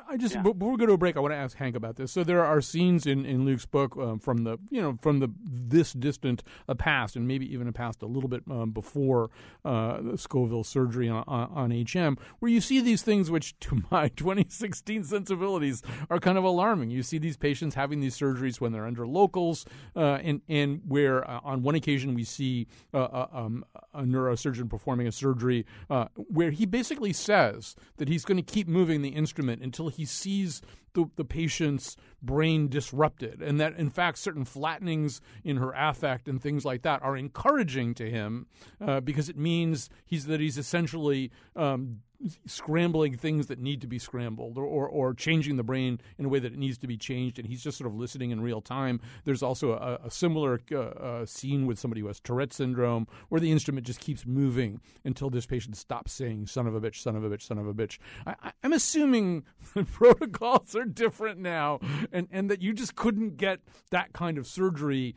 [0.09, 0.42] I just yeah.
[0.42, 2.12] before we go to a break, I want to ask Hank about this.
[2.12, 5.28] So there are scenes in, in Luke's book um, from the you know from the
[5.44, 9.31] this distant a past, and maybe even a past a little bit um, before
[9.64, 14.09] uh, the Scoville surgery on, on, HM, where you see these things which, to my
[14.09, 16.90] 2016 sensibilities, are kind of alarming.
[16.90, 21.28] You see these patients having these surgeries when they're under locals, uh, and and where
[21.28, 26.07] uh, on one occasion we see uh, uh, um, a neurosurgeon performing a surgery uh,
[26.16, 30.05] where he basically says that he's going to keep moving the instrument until until he
[30.05, 30.62] sees
[30.94, 36.40] the, the patient's brain disrupted, and that in fact certain flattenings in her affect and
[36.40, 38.46] things like that are encouraging to him
[38.81, 42.00] uh, because it means he's that he's essentially um,
[42.46, 46.28] scrambling things that need to be scrambled or, or, or, changing the brain in a
[46.28, 48.61] way that it needs to be changed, and he's just sort of listening in real
[48.61, 49.00] time.
[49.24, 53.40] There's also a, a similar uh, uh, scene with somebody who has Tourette syndrome where
[53.40, 57.16] the instrument just keeps moving until this patient stops saying, son of a bitch, son
[57.16, 57.98] of a bitch, son of a bitch.
[58.26, 61.81] I, am assuming the protocols are different now
[62.12, 65.14] and, and that you just couldn't get that kind of surgery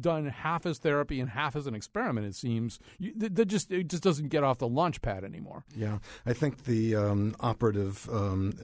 [0.00, 2.78] done half as therapy and half as an experiment, it seems.
[2.98, 5.64] You, that, that just, it just doesn't get off the launch pad anymore.
[5.74, 5.98] Yeah.
[6.26, 8.54] I think the um, operative um,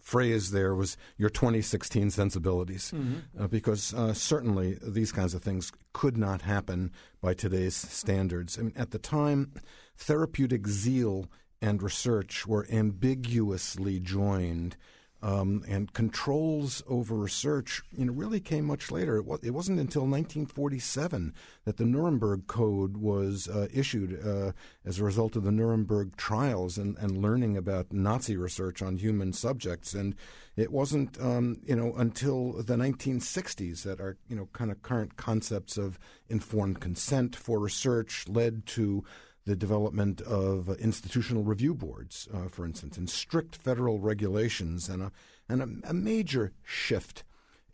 [0.00, 3.42] phrase there was your 2016 sensibilities, mm-hmm.
[3.42, 8.58] uh, because uh, certainly these kinds of things could not happen by today's standards.
[8.58, 9.52] I mean, at the time,
[9.96, 11.26] therapeutic zeal
[11.62, 14.76] and research were ambiguously joined
[15.24, 19.16] um, and controls over research you know, really came much later.
[19.16, 21.32] It, was, it wasn't until 1947
[21.64, 24.52] that the Nuremberg Code was uh, issued uh,
[24.84, 29.32] as a result of the Nuremberg trials and, and learning about Nazi research on human
[29.32, 29.94] subjects.
[29.94, 30.14] And
[30.56, 35.16] it wasn't um, you know until the 1960s that our you know kind of current
[35.16, 39.04] concepts of informed consent for research led to
[39.46, 45.12] the development of institutional review boards, uh, for instance, and strict federal regulations, and a
[45.48, 47.24] and a, a major shift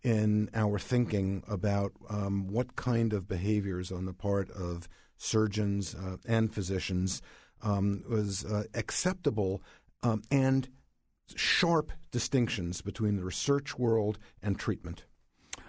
[0.03, 6.17] in our thinking about um, what kind of behaviors on the part of surgeons uh,
[6.27, 7.21] and physicians
[7.63, 9.63] um, was uh, acceptable
[10.03, 10.69] um, and
[11.37, 15.05] sharp distinctions between the research world and treatment.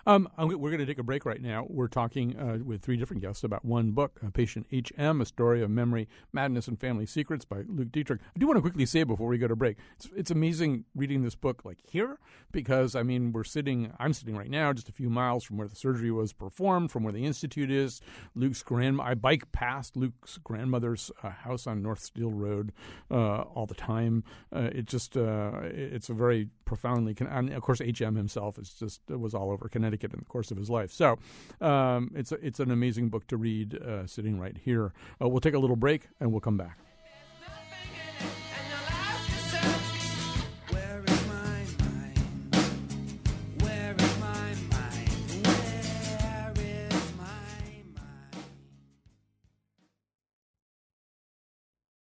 [0.05, 1.65] Um, we're going to take a break right now.
[1.69, 5.61] We're talking uh, with three different guests about one book, uh, Patient HM, A Story
[5.61, 8.19] of Memory, Madness, and Family Secrets by Luke Dittrich.
[8.35, 11.23] I do want to quickly say before we go to break, it's, it's amazing reading
[11.23, 12.17] this book like here
[12.51, 15.67] because, I mean, we're sitting, I'm sitting right now just a few miles from where
[15.67, 18.01] the surgery was performed, from where the Institute is.
[18.35, 22.71] Luke's grand, I bike past Luke's grandmother's uh, house on North Steele Road
[23.11, 24.23] uh, all the time.
[24.53, 29.01] Uh, it just, uh, it's a very profoundly, and of course, HM himself is just,
[29.09, 30.91] was all over Connecticut Connecticut in the course of his life.
[30.91, 31.17] So
[31.59, 34.93] um, it's a, it's an amazing book to read, uh, sitting right here.
[35.21, 36.77] Uh, we'll take a little break and we'll come back.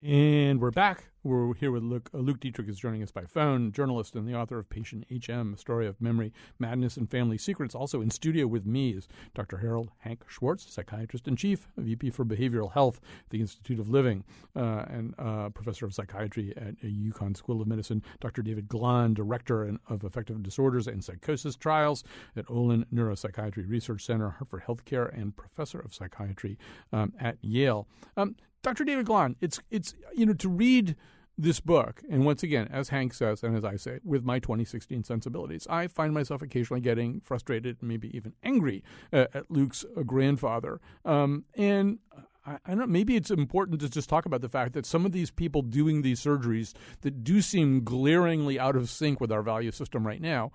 [0.09, 1.05] And we're back.
[1.23, 2.09] We're here with Luke.
[2.15, 5.53] Uh, Luke Dittrich is joining us by phone, journalist and the author of Patient HM,
[5.53, 7.75] A Story of Memory, Madness, and Family Secrets.
[7.75, 9.59] Also in studio with me is Dr.
[9.59, 14.25] Harold Hank Schwartz, psychiatrist in chief, VP for Behavioral Health at the Institute of Living,
[14.57, 18.03] uh, and uh, professor of psychiatry at UConn School of Medicine.
[18.19, 18.41] Dr.
[18.41, 22.03] David Glahn, director of affective disorders and psychosis trials
[22.35, 26.57] at Olin Neuropsychiatry Research Center, Hartford Healthcare, and professor of psychiatry
[26.95, 27.87] um, at Yale.
[28.17, 28.85] Um, Dr.
[28.85, 30.97] David Glahn, it's it's you know to read
[31.39, 35.05] this book, and once again, as Hank says, and as I say, with my 2016
[35.05, 40.81] sensibilities, I find myself occasionally getting frustrated, maybe even angry uh, at Luke's uh, grandfather.
[41.05, 42.01] Um, and
[42.45, 45.07] I, I, don't know, maybe it's important to just talk about the fact that some
[45.07, 49.43] of these people doing these surgeries that do seem glaringly out of sync with our
[49.43, 50.51] value system right now,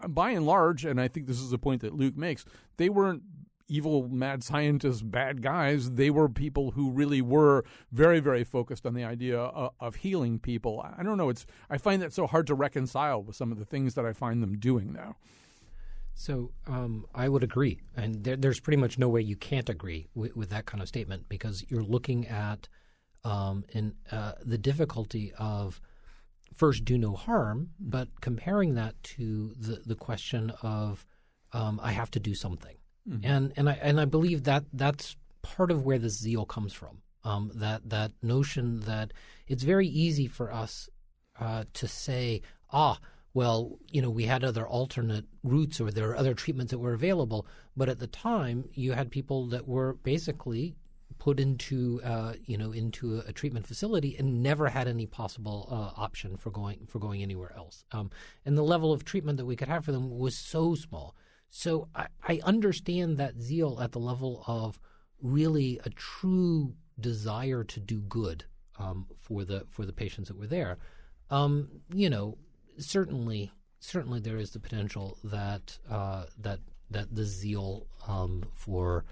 [0.00, 2.44] uh, by and large, and I think this is a point that Luke makes,
[2.76, 3.22] they weren't
[3.68, 5.92] evil mad scientists, bad guys.
[5.92, 10.38] They were people who really were very, very focused on the idea of, of, healing
[10.38, 10.84] people.
[10.98, 11.30] I don't know.
[11.30, 14.12] It's I find that so hard to reconcile with some of the things that I
[14.12, 15.16] find them doing now.
[16.14, 20.08] So um, I would agree, and there, there's pretty much no way you can't agree
[20.14, 22.68] with, with that kind of statement because you're looking at
[23.24, 25.80] um, in uh, the difficulty of
[26.54, 31.04] first do no harm, but comparing that to the the question of
[31.52, 32.76] um, I have to do something,
[33.08, 33.24] mm-hmm.
[33.24, 37.02] and and I and I believe that that's part of where the zeal comes from.
[37.24, 39.12] Um, that that notion that
[39.46, 40.90] it's very easy for us
[41.40, 42.98] uh, to say, ah,
[43.32, 46.92] well, you know, we had other alternate routes or there are other treatments that were
[46.92, 50.76] available, but at the time you had people that were basically
[51.18, 55.68] put into uh, you know into a, a, treatment facility and never had any possible
[55.70, 57.84] uh, option for going for going anywhere else.
[57.92, 58.10] Um,
[58.44, 61.14] and the level of treatment that we could have for them was so small.
[61.56, 64.80] So I, I understand that zeal at the level of
[65.22, 68.44] really a true desire to do good
[68.76, 70.78] um, for the for the patients that were there.
[71.30, 72.38] Um, you know,
[72.78, 76.58] certainly, certainly there is the potential that uh, that
[76.90, 79.04] that the zeal um, for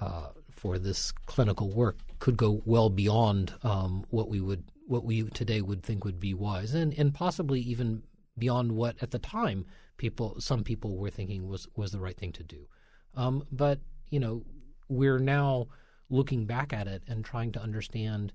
[0.00, 5.24] uh, for this clinical work could go well beyond um, what we would what we
[5.24, 8.02] today would think would be wise, and and possibly even
[8.38, 9.66] beyond what at the time
[10.00, 12.66] people some people were thinking was was the right thing to do.
[13.14, 14.44] Um, but you know,
[14.88, 15.68] we're now
[16.08, 18.32] looking back at it and trying to understand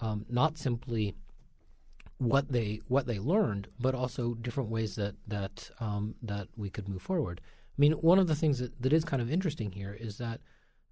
[0.00, 1.14] um, not simply
[2.18, 6.88] what they what they learned, but also different ways that that um, that we could
[6.88, 7.40] move forward.
[7.44, 10.40] I mean, one of the things that, that is kind of interesting here is that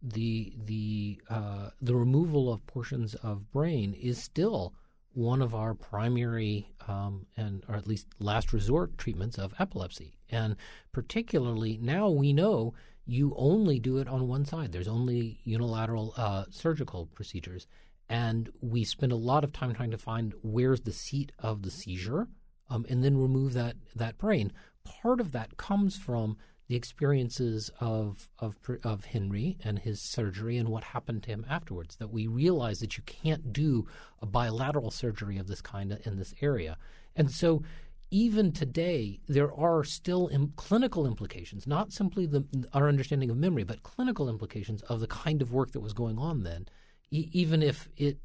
[0.00, 4.72] the the uh, the removal of portions of brain is still
[5.14, 10.56] one of our primary um, and or at least last resort treatments of epilepsy, and
[10.92, 14.72] particularly now we know you only do it on one side.
[14.72, 17.66] There's only unilateral uh, surgical procedures,
[18.08, 21.70] and we spend a lot of time trying to find where's the seat of the
[21.70, 22.28] seizure,
[22.70, 24.52] um, and then remove that that brain.
[24.84, 26.36] Part of that comes from
[26.68, 31.96] the experiences of, of of Henry and his surgery and what happened to him afterwards.
[31.96, 33.86] That we realize that you can't do
[34.20, 36.78] a bilateral surgery of this kind in this area,
[37.16, 37.62] and so
[38.12, 42.44] even today there are still Im- clinical implications, not simply the,
[42.74, 46.18] our understanding of memory, but clinical implications of the kind of work that was going
[46.18, 46.68] on then,
[47.10, 48.18] e- even if it,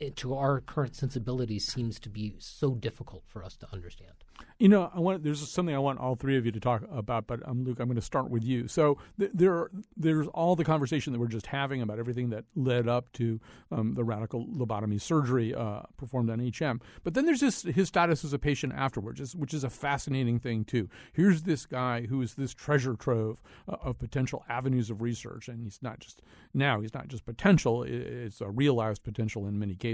[0.00, 4.12] it, to our current sensibilities seems to be so difficult for us to understand.
[4.60, 7.28] You know, I want there's something I want all three of you to talk about,
[7.28, 8.66] but um, Luke, I'm going to start with you.
[8.66, 12.88] So th- there, there's all the conversation that we're just having about everything that led
[12.88, 16.80] up to um, the radical lobotomy surgery uh, performed on HM.
[17.04, 20.64] But then there's this his status as a patient afterwards, which is a fascinating thing
[20.64, 20.88] too.
[21.12, 25.62] Here's this guy who is this treasure trove uh, of potential avenues of research, and
[25.62, 26.20] he's not just
[26.52, 29.87] now he's not just potential; it's a realized potential in many cases.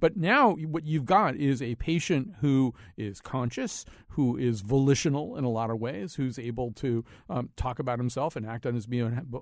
[0.00, 3.84] But now what you've got is a patient who is conscious
[4.18, 8.34] who is volitional in a lot of ways, who's able to um, talk about himself
[8.34, 8.88] and act on his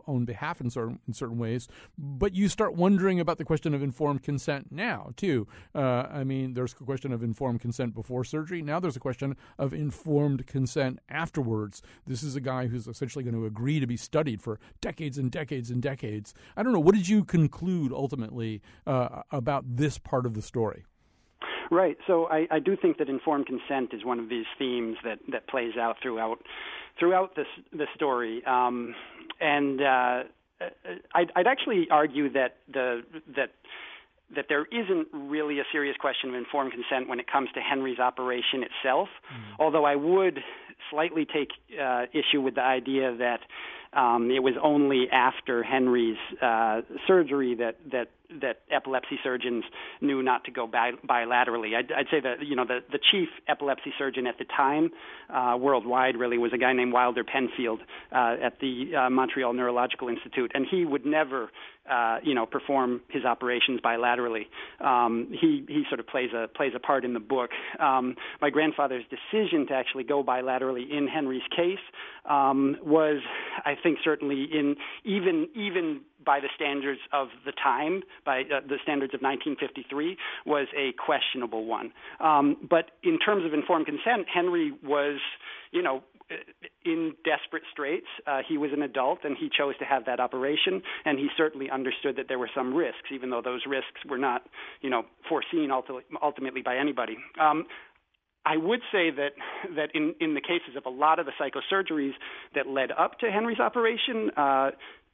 [0.07, 1.67] own behalf in certain in certain ways.
[1.97, 5.49] But you start wondering about the question of informed consent now too.
[5.75, 8.61] Uh, I mean, there's a question of informed consent before surgery.
[8.61, 11.81] Now there's a question of informed consent afterwards.
[12.07, 15.31] This is a guy who's essentially going to agree to be studied for decades and
[15.31, 16.35] decades and decades.
[16.55, 16.81] I don't know.
[16.81, 20.85] What did you conclude ultimately uh, about this part of the story?
[21.71, 21.97] Right.
[22.07, 25.49] So I, I do think that informed consent is one of these themes that, that
[25.49, 26.39] plays out throughout
[26.99, 28.43] throughout this the story.
[28.47, 28.95] Um,
[29.41, 30.23] and uh,
[31.15, 33.03] I'd, I'd actually argue that the
[33.35, 33.51] that
[34.35, 37.99] that there isn't really a serious question of informed consent when it comes to Henry's
[37.99, 39.09] operation itself.
[39.09, 39.63] Mm-hmm.
[39.63, 40.41] Although I would
[40.91, 43.41] slightly take uh, issue with the idea that
[43.99, 48.09] um, it was only after Henry's uh, surgery that that
[48.41, 49.65] that epilepsy surgeons
[50.01, 51.77] knew not to go bi- bilaterally.
[51.77, 54.91] I'd, I'd say that you know the the chief epilepsy surgeon at the time,
[55.33, 57.81] uh, worldwide, really was a guy named Wilder Penfield
[58.13, 61.51] uh, at the uh, Montreal Neurological Institute, and he would never
[61.91, 64.47] uh, you know, perform his operations bilaterally.
[64.81, 67.51] Um, he he sort of plays a plays a part in the book.
[67.79, 71.79] Um, my grandfather's decision to actually go bilaterally in Henry's case
[72.29, 73.21] um, was,
[73.65, 78.77] I think, certainly in even even by the standards of the time, by uh, the
[78.83, 81.93] standards of 1953, was a questionable one.
[82.21, 85.21] Um, but in terms of informed consent, Henry was,
[85.71, 86.03] you know,
[86.85, 88.07] in desperate straits.
[88.27, 91.71] Uh, he was an adult and he chose to have that operation, and he certainly
[91.71, 94.43] understood that there were some risks, even though those risks were not,
[94.81, 95.71] you know, foreseen
[96.23, 97.17] ultimately by anybody.
[97.41, 97.67] Um,
[98.45, 99.33] I would say that
[99.75, 102.15] that in in the cases of a lot of the psychosurgeries
[102.55, 104.71] that led up to Henry's operation, uh,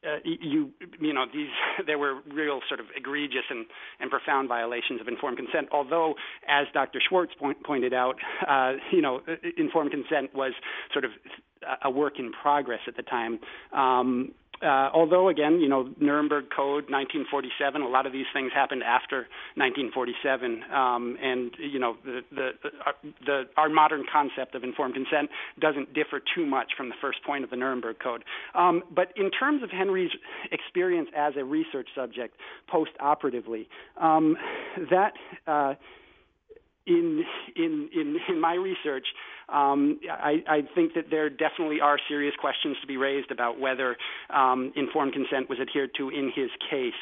[0.06, 1.48] uh, you you know these
[1.86, 3.66] there were real sort of egregious and,
[4.00, 5.68] and profound violations of informed consent.
[5.72, 6.14] Although,
[6.48, 7.00] as Dr.
[7.06, 8.16] Schwartz point, pointed out,
[8.48, 9.20] uh, you know
[9.56, 10.52] informed consent was
[10.92, 11.12] sort of
[11.84, 13.38] a work in progress at the time.
[13.72, 14.32] Um,
[14.62, 19.26] uh, although again, you know, Nuremberg Code, 1947, a lot of these things happened after
[19.56, 22.50] 1947, um, and you know, the, the,
[23.26, 27.44] the, our modern concept of informed consent doesn't differ too much from the first point
[27.44, 28.24] of the Nuremberg Code.
[28.54, 30.10] Um, but in terms of Henry's
[30.50, 32.36] experience as a research subject
[32.68, 33.68] post-operatively,
[34.00, 34.36] um,
[34.90, 35.12] that
[35.46, 35.74] uh,
[36.86, 37.24] in
[37.56, 39.06] in in in my research,
[39.48, 43.96] um, I, I think that there definitely are serious questions to be raised about whether
[44.30, 46.98] um, informed consent was adhered to in his case,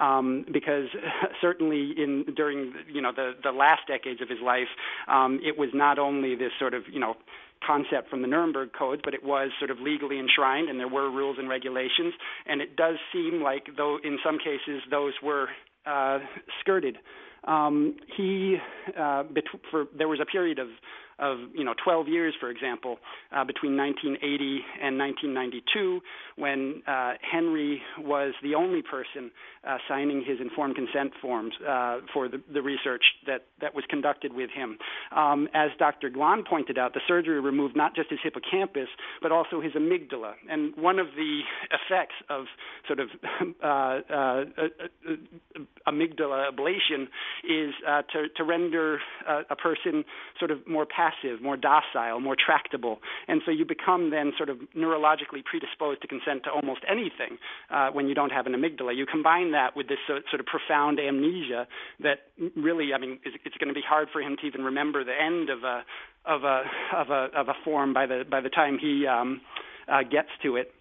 [0.00, 0.86] um, because
[1.40, 4.68] certainly in during you know the the last decades of his life,
[5.08, 7.14] um, it was not only this sort of you know
[7.66, 11.10] concept from the Nuremberg codes, but it was sort of legally enshrined, and there were
[11.10, 12.12] rules and regulations.
[12.46, 15.48] And it does seem like, though in some cases those were
[15.86, 16.18] uh,
[16.60, 16.98] skirted
[17.46, 18.56] um, he
[18.98, 20.68] uh, bet- for there was a period of
[21.18, 22.98] of you know 12 years, for example,
[23.32, 26.00] uh, between 1980 and 1992,
[26.36, 29.30] when uh, Henry was the only person
[29.66, 34.32] uh, signing his informed consent forms uh, for the, the, research that, that was conducted
[34.32, 34.78] with him.
[35.14, 36.10] Um, as Dr.
[36.10, 38.88] Glahn pointed out, the surgery removed not just his hippocampus,
[39.22, 40.32] but also his amygdala.
[40.50, 41.40] And one of the
[41.70, 42.46] effects of
[42.86, 43.08] sort of
[43.62, 44.44] uh, uh,
[45.86, 47.04] amygdala ablation
[47.44, 47.74] is
[48.12, 48.98] to, to render
[49.50, 50.04] a person
[50.38, 52.98] sort of more passive passive, more docile, more tractable.
[53.28, 57.38] And so you become then sort of neurologically predisposed to consent to almost anything
[57.70, 58.96] uh, when you don't have an amygdala.
[58.96, 61.66] You combine that with this uh, sort of profound amnesia
[62.00, 62.18] that
[62.56, 65.18] really, I mean, it's, it's going to be hard for him to even remember the
[65.20, 65.84] end of a
[66.26, 66.62] of a
[66.96, 69.40] of a of a form by the by the time he um,
[69.88, 70.72] uh, gets to it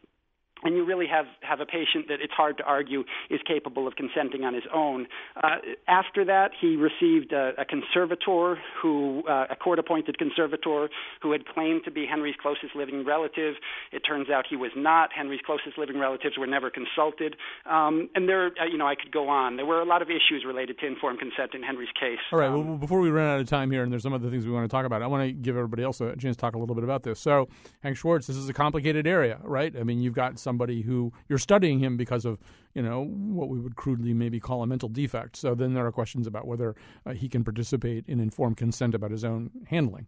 [0.64, 3.96] and you really have, have a patient that it's hard to argue is capable of
[3.96, 5.08] consenting on his own.
[5.36, 5.58] Uh,
[5.88, 10.90] after that, he received a, a conservator, who uh, a court-appointed conservator,
[11.22, 13.56] who had claimed to be Henry's closest living relative.
[13.92, 15.12] It turns out he was not.
[15.14, 17.36] Henry's closest living relatives were never consulted,
[17.66, 19.58] um, and there, uh, you know, I could go on.
[19.58, 22.20] There were a lot of issues related to informed consent in Henry's case.
[22.32, 22.50] All right.
[22.50, 24.52] Um, well, before we run out of time here, and there's some other things we
[24.52, 26.58] want to talk about, I want to give everybody else a chance to talk a
[26.58, 27.20] little bit about this.
[27.20, 27.48] So,
[27.82, 29.76] Hank Schwartz, this is a complicated area, right?
[29.78, 32.38] I mean, you've got some somebody who you're studying him because of
[32.76, 35.36] you know what we would crudely maybe call a mental defect.
[35.36, 36.76] So then there are questions about whether
[37.08, 40.06] uh, he can participate in informed consent about his own handling.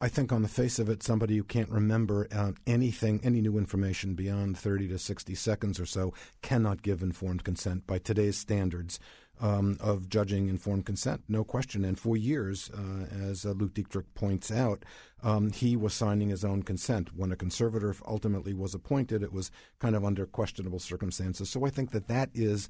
[0.00, 3.58] I think on the face of it, somebody who can't remember uh, anything, any new
[3.58, 9.00] information beyond 30 to 60 seconds or so, cannot give informed consent by today's standards
[9.40, 11.84] um, of judging informed consent, no question.
[11.84, 14.84] And for years, uh, as uh, Luke Dittrich points out,
[15.22, 17.16] um, he was signing his own consent.
[17.16, 21.50] When a conservator ultimately was appointed, it was kind of under questionable circumstances.
[21.50, 22.68] So I think that that is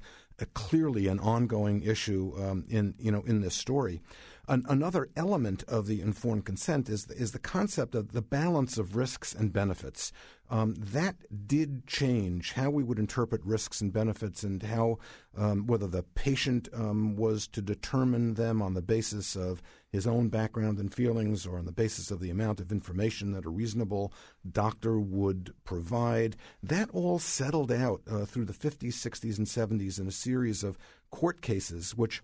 [0.53, 4.01] clearly an ongoing issue um, in you know in this story.
[4.47, 8.95] An, another element of the informed consent is is the concept of the balance of
[8.95, 10.11] risks and benefits.
[10.47, 11.15] Um, that
[11.47, 14.99] did change how we would interpret risks and benefits, and how
[15.35, 20.29] um, whether the patient um, was to determine them on the basis of his own
[20.29, 24.13] background and feelings, or on the basis of the amount of information that a reasonable
[24.49, 26.35] doctor would provide.
[26.61, 30.77] That all settled out uh, through the 50s, 60s, and 70s in a series of
[31.09, 32.21] court cases, which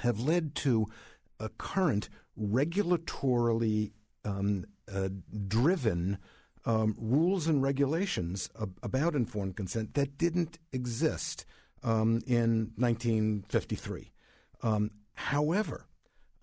[0.00, 0.86] have led to
[1.40, 2.08] a current
[2.40, 3.92] regulatorily
[4.24, 5.08] um, uh,
[5.46, 6.18] driven
[6.64, 11.44] um, rules and regulations ab- about informed consent that didn't exist
[11.82, 14.12] um, in 1953.
[14.62, 15.86] Um, however,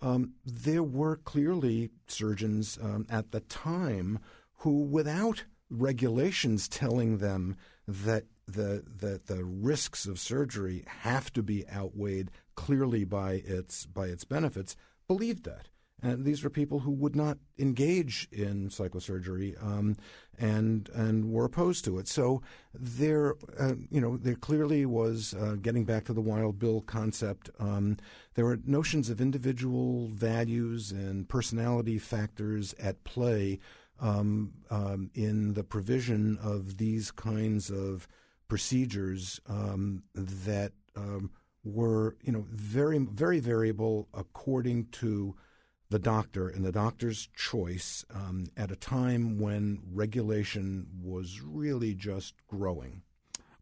[0.00, 4.18] um, there were clearly surgeons um, at the time
[4.58, 11.68] who, without regulations telling them that the, the, the risks of surgery have to be
[11.68, 14.76] outweighed clearly by its by its benefits
[15.06, 15.68] believed that.
[16.02, 19.96] And these were people who would not engage in psychosurgery um,
[20.38, 22.06] and and were opposed to it.
[22.06, 22.42] So
[22.74, 27.48] there, uh, you know, there clearly was uh, getting back to the Wild Bill concept.
[27.58, 27.96] Um,
[28.34, 33.58] there were notions of individual values and personality factors at play
[33.98, 38.06] um, um in the provision of these kinds of
[38.48, 41.30] procedures um, that um,
[41.66, 45.34] were, you know, very very variable according to
[45.90, 52.34] the doctor and the doctor's choice um, at a time when regulation was really just
[52.48, 53.02] growing.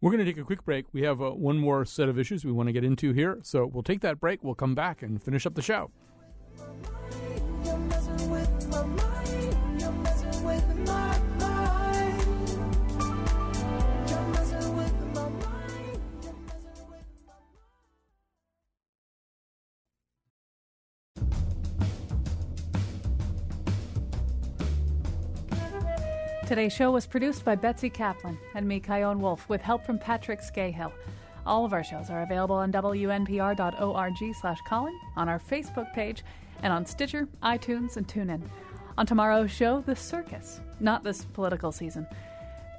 [0.01, 0.85] We're going to take a quick break.
[0.91, 3.39] We have uh, one more set of issues we want to get into here.
[3.43, 4.43] So we'll take that break.
[4.43, 5.91] We'll come back and finish up the show.
[26.45, 30.41] Today's show was produced by Betsy Kaplan and me, Chion Wolf, with help from Patrick
[30.41, 30.91] Scahill.
[31.43, 36.23] All of our shows are available on wnpr.org slash Colin, on our Facebook page,
[36.61, 38.43] and on Stitcher, iTunes, and TuneIn.
[38.95, 40.61] On tomorrow's show, The Circus.
[40.79, 42.05] Not this political season.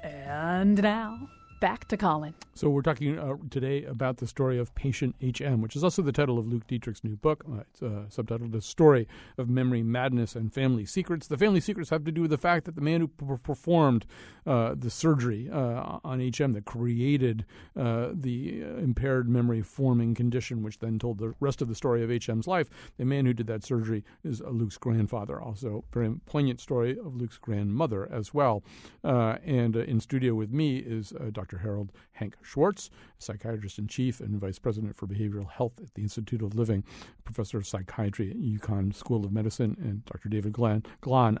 [0.01, 1.27] And now,
[1.59, 2.35] back to Colin.
[2.57, 6.11] So we're talking uh, today about the story of Patient HM, which is also the
[6.11, 7.43] title of Luke Dittrich's new book.
[7.47, 11.91] Uh, it's uh, subtitled "The Story of Memory Madness and Family Secrets." The family secrets
[11.91, 14.07] have to do with the fact that the man who p- performed
[14.47, 17.45] uh, the surgery uh, on HM that created
[17.79, 22.09] uh, the impaired memory forming condition, which then told the rest of the story of
[22.09, 25.39] HM's life, the man who did that surgery is Luke's grandfather.
[25.39, 28.63] Also, very poignant story of Luke's grandmother as well.
[29.03, 31.59] and in studio with me is Dr.
[31.59, 32.89] Harold Hank Schwartz,
[33.19, 36.83] psychiatrist in chief and vice president for behavioral health at the Institute of Living,
[37.23, 40.29] professor of psychiatry at UConn School of Medicine, and Dr.
[40.29, 40.83] David Glan.
[41.01, 41.37] Glahn,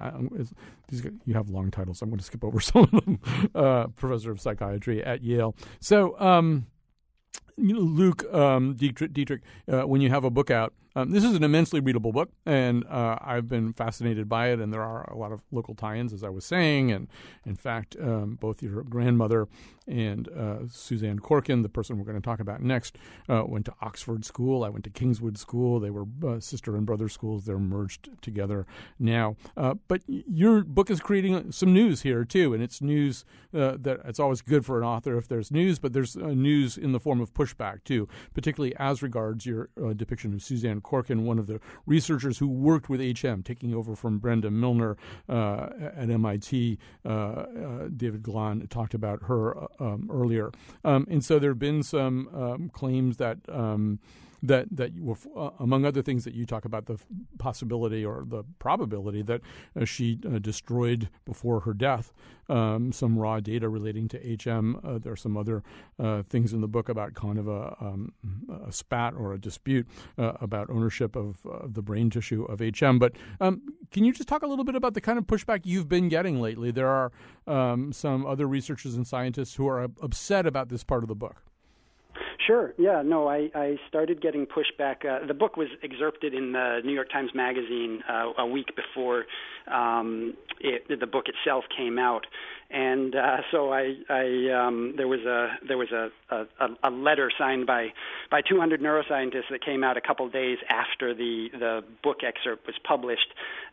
[1.25, 2.01] you have long titles.
[2.01, 3.19] I'm going to skip over some of them.
[3.55, 5.55] Uh, professor of psychiatry at Yale.
[5.79, 6.67] So, um,
[7.57, 9.41] Luke um, Dittrich, Dittrich
[9.71, 12.83] uh, when you have a book out, um, this is an immensely readable book, and
[12.87, 14.59] uh, I've been fascinated by it.
[14.59, 16.91] And there are a lot of local tie-ins, as I was saying.
[16.91, 17.07] And
[17.45, 19.47] in fact, um, both your grandmother
[19.87, 22.97] and uh, Suzanne Corkin, the person we're going to talk about next,
[23.29, 24.63] uh, went to Oxford School.
[24.63, 25.79] I went to Kingswood School.
[25.79, 27.45] They were uh, sister and brother schools.
[27.45, 28.65] They're merged together
[28.97, 29.35] now.
[29.55, 33.23] Uh, but your book is creating some news here too, and it's news
[33.53, 36.91] uh, that it's always good for an author if there's news, but there's news in
[36.91, 41.47] the form of pushback too, particularly as regards your depiction of Suzanne Corkin, one of
[41.47, 44.95] the researchers who worked with HM, taking over from Brenda Milner
[45.27, 46.79] uh, at MIT.
[47.05, 50.49] Uh, uh, David Glahn talked about her uh, um, earlier.
[50.85, 53.37] Um, and so there have been some um, claims that.
[54.43, 54.91] That that
[55.35, 56.97] uh, among other things that you talk about the
[57.39, 59.41] possibility or the probability that
[59.79, 62.13] uh, she uh, destroyed before her death
[62.49, 64.79] um, some raw data relating to HM.
[65.03, 65.63] There are some other
[65.99, 68.13] uh, things in the book about kind of a, um,
[68.65, 72.99] a spat or a dispute uh, about ownership of, the brain tissue of HM.
[72.99, 73.61] But um,
[73.91, 76.41] can you just talk a little bit about the kind of pushback you've been getting
[76.41, 76.71] lately?
[76.71, 77.11] There are
[77.45, 81.43] um, some other researchers and scientists who are upset about this part of the book.
[82.47, 82.73] Sure.
[82.77, 83.01] Yeah.
[83.03, 85.05] No, I, I started getting pushback.
[85.05, 89.25] Uh, the book was excerpted in the New York Times Magazine uh, a week before
[89.69, 92.25] um, it, the book itself came out,
[92.71, 97.29] and uh, so I, I um, there was a there was a, a, a letter
[97.37, 97.89] signed by
[98.31, 102.75] by 200 neuroscientists that came out a couple days after the the book excerpt was
[102.87, 103.27] published,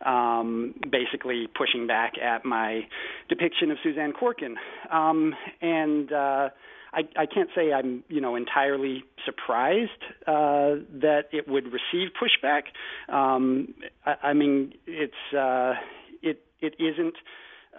[0.04, 2.80] um, basically pushing back at my
[3.28, 4.56] depiction of Suzanne Corkin,
[4.90, 6.12] um, and.
[6.12, 6.48] Uh,
[6.94, 9.90] I, I can't say I'm you know entirely surprised
[10.26, 12.64] uh, that it would receive pushback.
[13.12, 13.74] Um,
[14.06, 15.74] I, I mean, it's uh,
[16.22, 17.14] it it isn't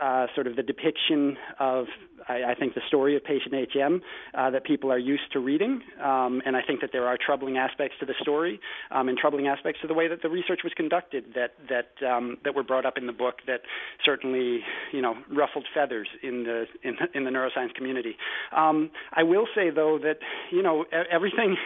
[0.02, 1.86] uh, sort of the depiction of,
[2.28, 4.02] I, I think, the story of patient HM
[4.34, 5.82] uh, that people are used to reading.
[6.04, 8.60] Um, and I think that there are troubling aspects to the story
[8.92, 12.38] um, and troubling aspects to the way that the research was conducted that that um,
[12.44, 13.62] that were brought up in the book that
[14.04, 18.16] certainly, you know, ruffled feathers in the in, in the neuroscience community.
[18.56, 20.20] Um, I will say though that
[20.52, 21.58] you know everything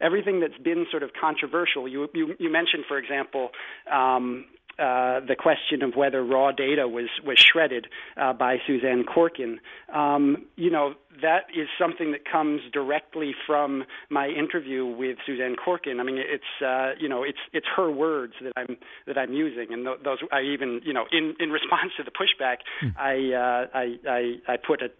[0.00, 1.88] everything that's been sort of controversial.
[1.88, 3.50] You you, you mentioned, for example,
[3.90, 4.46] um,
[4.78, 9.58] uh, the question of whether raw data was was shredded uh, by Suzanne Corkin.
[9.92, 16.00] Um, you know that is something that comes directly from my interview with Suzanne Corkin.
[16.00, 19.72] I mean, it's uh, you know it's it's her words that I'm that I'm using,
[19.72, 22.94] and th- those I even you know in in response to the pushback, mm.
[22.98, 24.90] I, uh, I I I put a,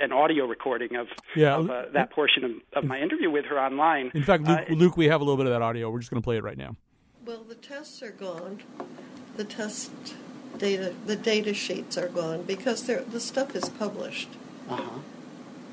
[0.00, 1.56] an audio recording of, yeah.
[1.56, 4.10] of uh, that portion of, of my interview with her online.
[4.14, 5.90] In fact, Luke, uh, Luke, we have a little bit of that audio.
[5.90, 6.76] We're just going to play it right now.
[7.24, 8.60] Well, the tests are gone
[9.36, 9.90] the test
[10.58, 14.28] data, the data sheets are gone because the stuff is published.
[14.68, 15.00] Uh-huh.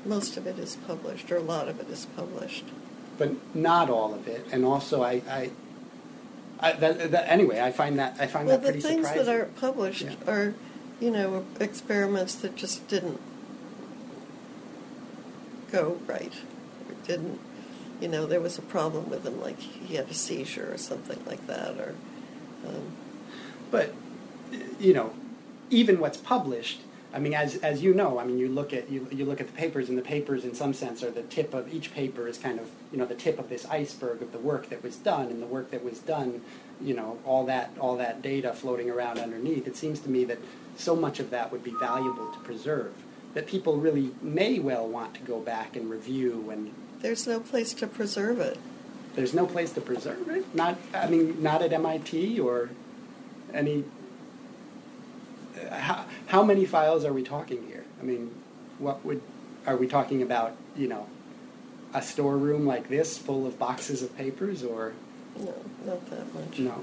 [0.04, 2.64] Most of it is published, or a lot of it is published.
[3.18, 4.46] But not all of it.
[4.50, 5.50] And also, I, I,
[6.58, 9.26] I that, that, anyway, I find that I find well, that pretty the things surprising.
[9.26, 10.14] that aren't published yeah.
[10.32, 10.54] are,
[11.00, 13.20] you know, experiments that just didn't
[15.70, 16.34] go right.
[16.88, 17.38] Or didn't,
[18.00, 21.24] you know, there was a problem with him, like he had a seizure or something
[21.26, 21.94] like that, or.
[22.66, 22.92] Um,
[23.72, 23.92] but
[24.78, 25.12] you know,
[25.70, 26.82] even what's published.
[27.14, 29.48] I mean, as as you know, I mean, you look at you you look at
[29.48, 32.38] the papers, and the papers, in some sense, are the tip of each paper is
[32.38, 35.26] kind of you know the tip of this iceberg of the work that was done,
[35.26, 36.40] and the work that was done,
[36.80, 39.66] you know, all that all that data floating around underneath.
[39.66, 40.38] It seems to me that
[40.76, 42.94] so much of that would be valuable to preserve
[43.34, 46.72] that people really may well want to go back and review and.
[47.00, 48.58] There's no place to preserve it.
[49.14, 50.54] There's no place to preserve it.
[50.54, 52.70] Not, I mean, not at MIT or
[53.54, 53.84] any
[55.70, 57.84] how, how many files are we talking here?
[58.00, 58.30] I mean,
[58.78, 59.20] what would
[59.66, 60.56] are we talking about?
[60.76, 61.06] You know,
[61.94, 64.94] a storeroom like this full of boxes of papers, or
[65.38, 66.58] No, not that much.
[66.58, 66.82] no?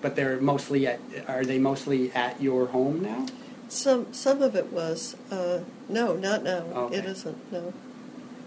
[0.00, 1.00] But they're mostly at.
[1.28, 3.26] Are they mostly at your home now?
[3.68, 5.16] Some some of it was.
[5.30, 6.60] Uh, no, not now.
[6.74, 6.96] Okay.
[6.98, 7.52] It isn't.
[7.52, 7.72] No.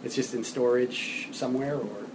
[0.03, 2.05] It's just in storage somewhere, or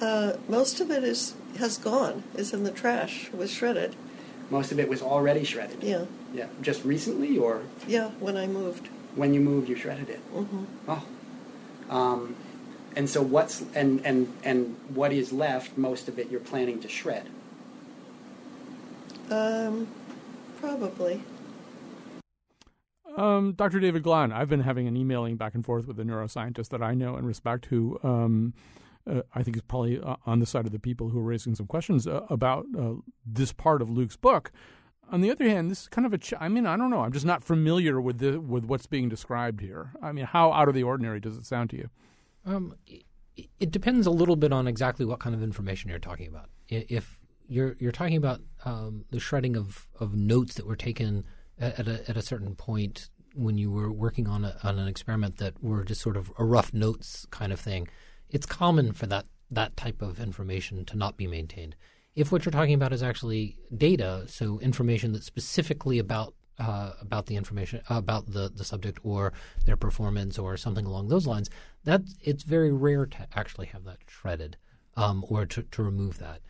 [0.00, 2.22] Uh, most of it is has gone.
[2.34, 3.26] Is in the trash.
[3.28, 3.94] It was shredded.
[4.50, 5.82] most of it was already shredded.
[5.82, 6.04] Yeah.
[6.34, 6.46] Yeah.
[6.62, 8.10] Just recently, or Yeah.
[8.20, 8.88] When I moved.
[9.14, 10.18] when you moved, you shredded it.
[10.32, 11.04] hmm Oh.
[11.88, 12.36] Um,
[12.96, 15.76] and so what's and and and what is left?
[15.78, 17.26] Most of it you're planning to shred.
[19.30, 19.86] Um,
[20.60, 21.22] probably.
[23.16, 23.80] Um, Dr.
[23.80, 26.94] David Glahn, I've been having an emailing back and forth with a neuroscientist that I
[26.94, 28.54] know and respect who um,
[29.10, 31.54] uh, I think is probably uh, on the side of the people who are raising
[31.54, 32.94] some questions uh, about uh,
[33.26, 34.52] this part of Luke's book.
[35.10, 36.18] On the other hand, this is kind of a.
[36.18, 37.00] Ch- I mean, I don't know.
[37.00, 39.92] I'm just not familiar with the with what's being described here.
[40.00, 41.90] I mean, how out of the ordinary does it sound to you?
[42.46, 42.74] Um,
[43.58, 46.48] it, depends a little bit on exactly what kind of information you're talking about.
[46.68, 51.24] If you're you're talking about um, the shredding of, of notes that were taken
[51.58, 54.88] at, at a at a certain point when you were working on a, on an
[54.88, 57.88] experiment that were just sort of a rough notes kind of thing,
[58.30, 61.74] it's common for that that type of information to not be maintained.
[62.14, 67.26] If what you're talking about is actually data, so information that's specifically about uh, about
[67.26, 69.32] the information about the, the subject or
[69.64, 71.48] their performance or something along those lines,
[71.84, 74.56] that it's very rare to actually have that shredded
[74.96, 76.40] um, or to, to remove that.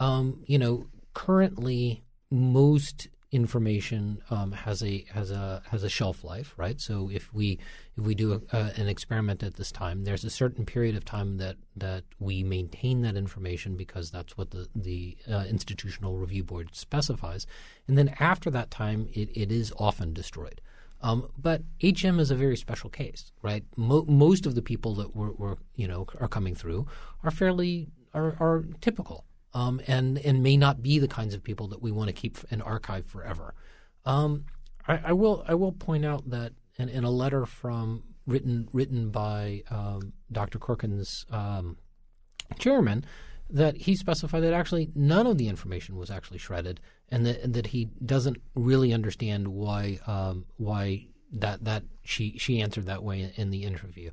[0.00, 6.52] Um, you know, currently most information um, has a has a has a shelf life,
[6.56, 6.80] right?
[6.80, 7.58] So if we
[7.96, 11.04] if we do a, uh, an experiment at this time, there's a certain period of
[11.04, 16.42] time that that we maintain that information because that's what the the uh, institutional review
[16.42, 17.46] board specifies,
[17.86, 20.60] and then after that time, it, it is often destroyed.
[21.02, 23.64] Um, but HM is a very special case, right?
[23.76, 26.86] Mo- most of the people that were, were you know are coming through
[27.22, 29.24] are fairly are, are typical
[29.54, 32.38] um, and and may not be the kinds of people that we want to keep
[32.50, 33.54] and archive forever.
[34.04, 34.44] Um,
[34.86, 39.10] I, I will I will point out that in, in a letter from written written
[39.10, 40.58] by um, Dr.
[40.58, 41.76] Corkin's um,
[42.58, 43.04] chairman
[43.52, 47.54] that he specified that actually none of the information was actually shredded, and that and
[47.54, 53.32] that he doesn't really understand why um, why that that she she answered that way
[53.36, 54.10] in, the interview.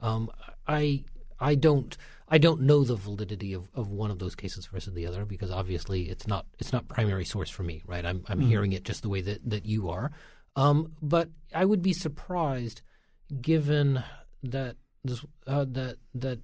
[0.00, 0.30] Um,
[0.66, 1.04] I
[1.40, 1.96] I don't
[2.28, 5.50] I don't know the validity of, of one of those cases versus the other because
[5.50, 8.04] obviously it's not it's not primary source for me, right?
[8.04, 10.10] I'm I'm hearing it just the way that, that you are.
[10.56, 12.82] Um, but I would be surprised
[13.40, 14.02] given
[14.42, 16.40] that this uh, that that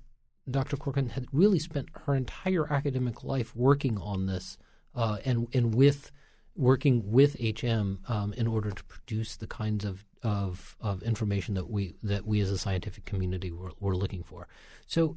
[0.51, 0.76] Dr.
[0.76, 4.59] Corkin had really spent her entire academic life working on this
[4.95, 6.11] uh, and and with
[6.57, 11.70] working with HM um, in order to produce the kinds of, of of information that
[11.70, 14.49] we that we as a scientific community were, were looking for.
[14.87, 15.16] So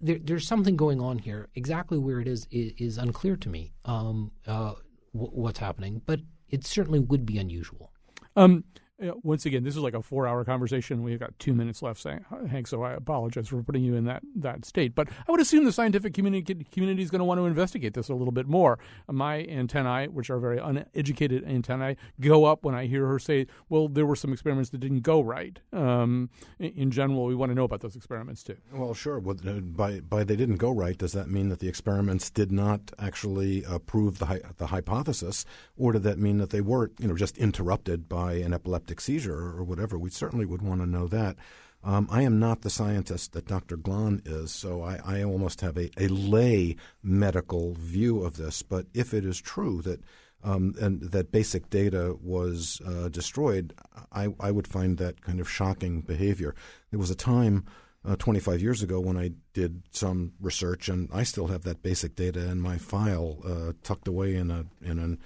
[0.00, 1.48] there, there's something going on here.
[1.54, 3.72] Exactly where it is is, is unclear to me.
[3.84, 4.74] Um, uh,
[5.14, 6.20] w- what's happening, but
[6.50, 7.92] it certainly would be unusual.
[8.36, 8.64] Um,
[8.98, 11.02] once again, this is like a four-hour conversation.
[11.02, 12.66] We've got two minutes left, Hank.
[12.66, 14.94] So I apologize for putting you in that that state.
[14.94, 18.08] But I would assume the scientific community community is going to want to investigate this
[18.08, 18.78] a little bit more.
[19.10, 23.88] My antennae, which are very uneducated antennae, go up when I hear her say, "Well,
[23.88, 26.30] there were some experiments that didn't go right." Um,
[26.60, 28.56] in, general, we want to know about those experiments too.
[28.72, 29.20] Well, sure.
[29.20, 30.96] By by they didn't go right.
[30.96, 35.44] Does that mean that the experiments did not actually uh, prove the the hypothesis,
[35.76, 39.56] or did that mean that they were, you know, just interrupted by an epileptic seizure
[39.56, 39.98] or whatever?
[39.98, 41.36] We certainly would want to know that.
[41.82, 43.76] Um, I am not the scientist that Dr.
[43.76, 48.62] Glahn is, so I, I almost have a, a lay medical view of this.
[48.62, 50.00] But if it is true that
[50.42, 53.74] um, and that basic data was uh, destroyed,
[54.12, 56.54] I, I would find that kind of shocking behavior.
[56.90, 57.64] There was a time
[58.06, 62.14] uh, 25 years ago when I did some research, and I still have that basic
[62.14, 65.18] data in my file uh, tucked away in a in an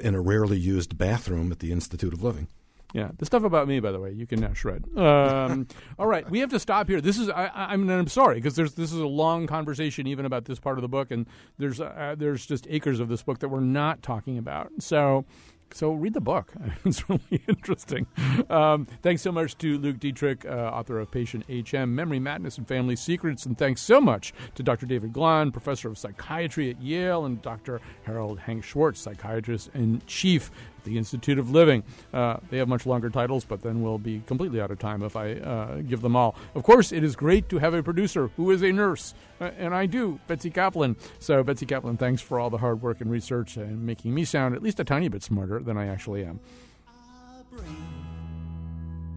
[0.00, 2.48] in a rarely used bathroom at the Institute of Living.
[2.94, 4.84] Yeah, the stuff about me, by the way, you can now shred.
[4.96, 5.66] Um,
[5.98, 7.00] all right, we have to stop here.
[7.00, 10.24] This is, I, I mean, I'm sorry because there's this is a long conversation even
[10.24, 11.26] about this part of the book, and
[11.58, 14.70] there's uh, there's just acres of this book that we're not talking about.
[14.78, 15.26] So.
[15.72, 16.52] So read the book;
[16.84, 18.06] it's really interesting.
[18.48, 22.68] Um, thanks so much to Luke Dittrich, uh, author of Patient HM: Memory Madness and
[22.68, 24.86] Family Secrets, and thanks so much to Dr.
[24.86, 27.80] David Glahn, professor of psychiatry at Yale, and Dr.
[28.04, 30.52] Harold Hank Schwartz, psychiatrist in chief
[30.84, 31.82] the Institute of Living.
[32.12, 35.16] Uh, they have much longer titles, but then we'll be completely out of time if
[35.16, 36.36] I uh, give them all.
[36.54, 39.74] Of course, it is great to have a producer who is a nurse, uh, and
[39.74, 40.96] I do, Betsy Kaplan.
[41.18, 44.54] So, Betsy Kaplan, thanks for all the hard work and research and making me sound
[44.54, 46.40] at least a tiny bit smarter than I actually am.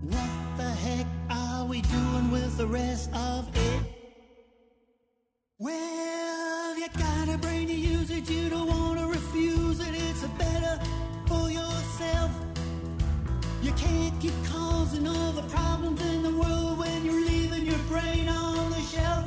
[0.02, 3.84] What the heck are we doing with the rest of it?
[5.60, 9.96] Well, you got a brain to use it, you don't want to refuse it.
[9.96, 10.80] It's a better
[11.28, 12.32] for yourself.
[13.62, 18.30] You can't keep causing all the problems in the world when you're leaving your brain
[18.30, 19.26] on the shelf.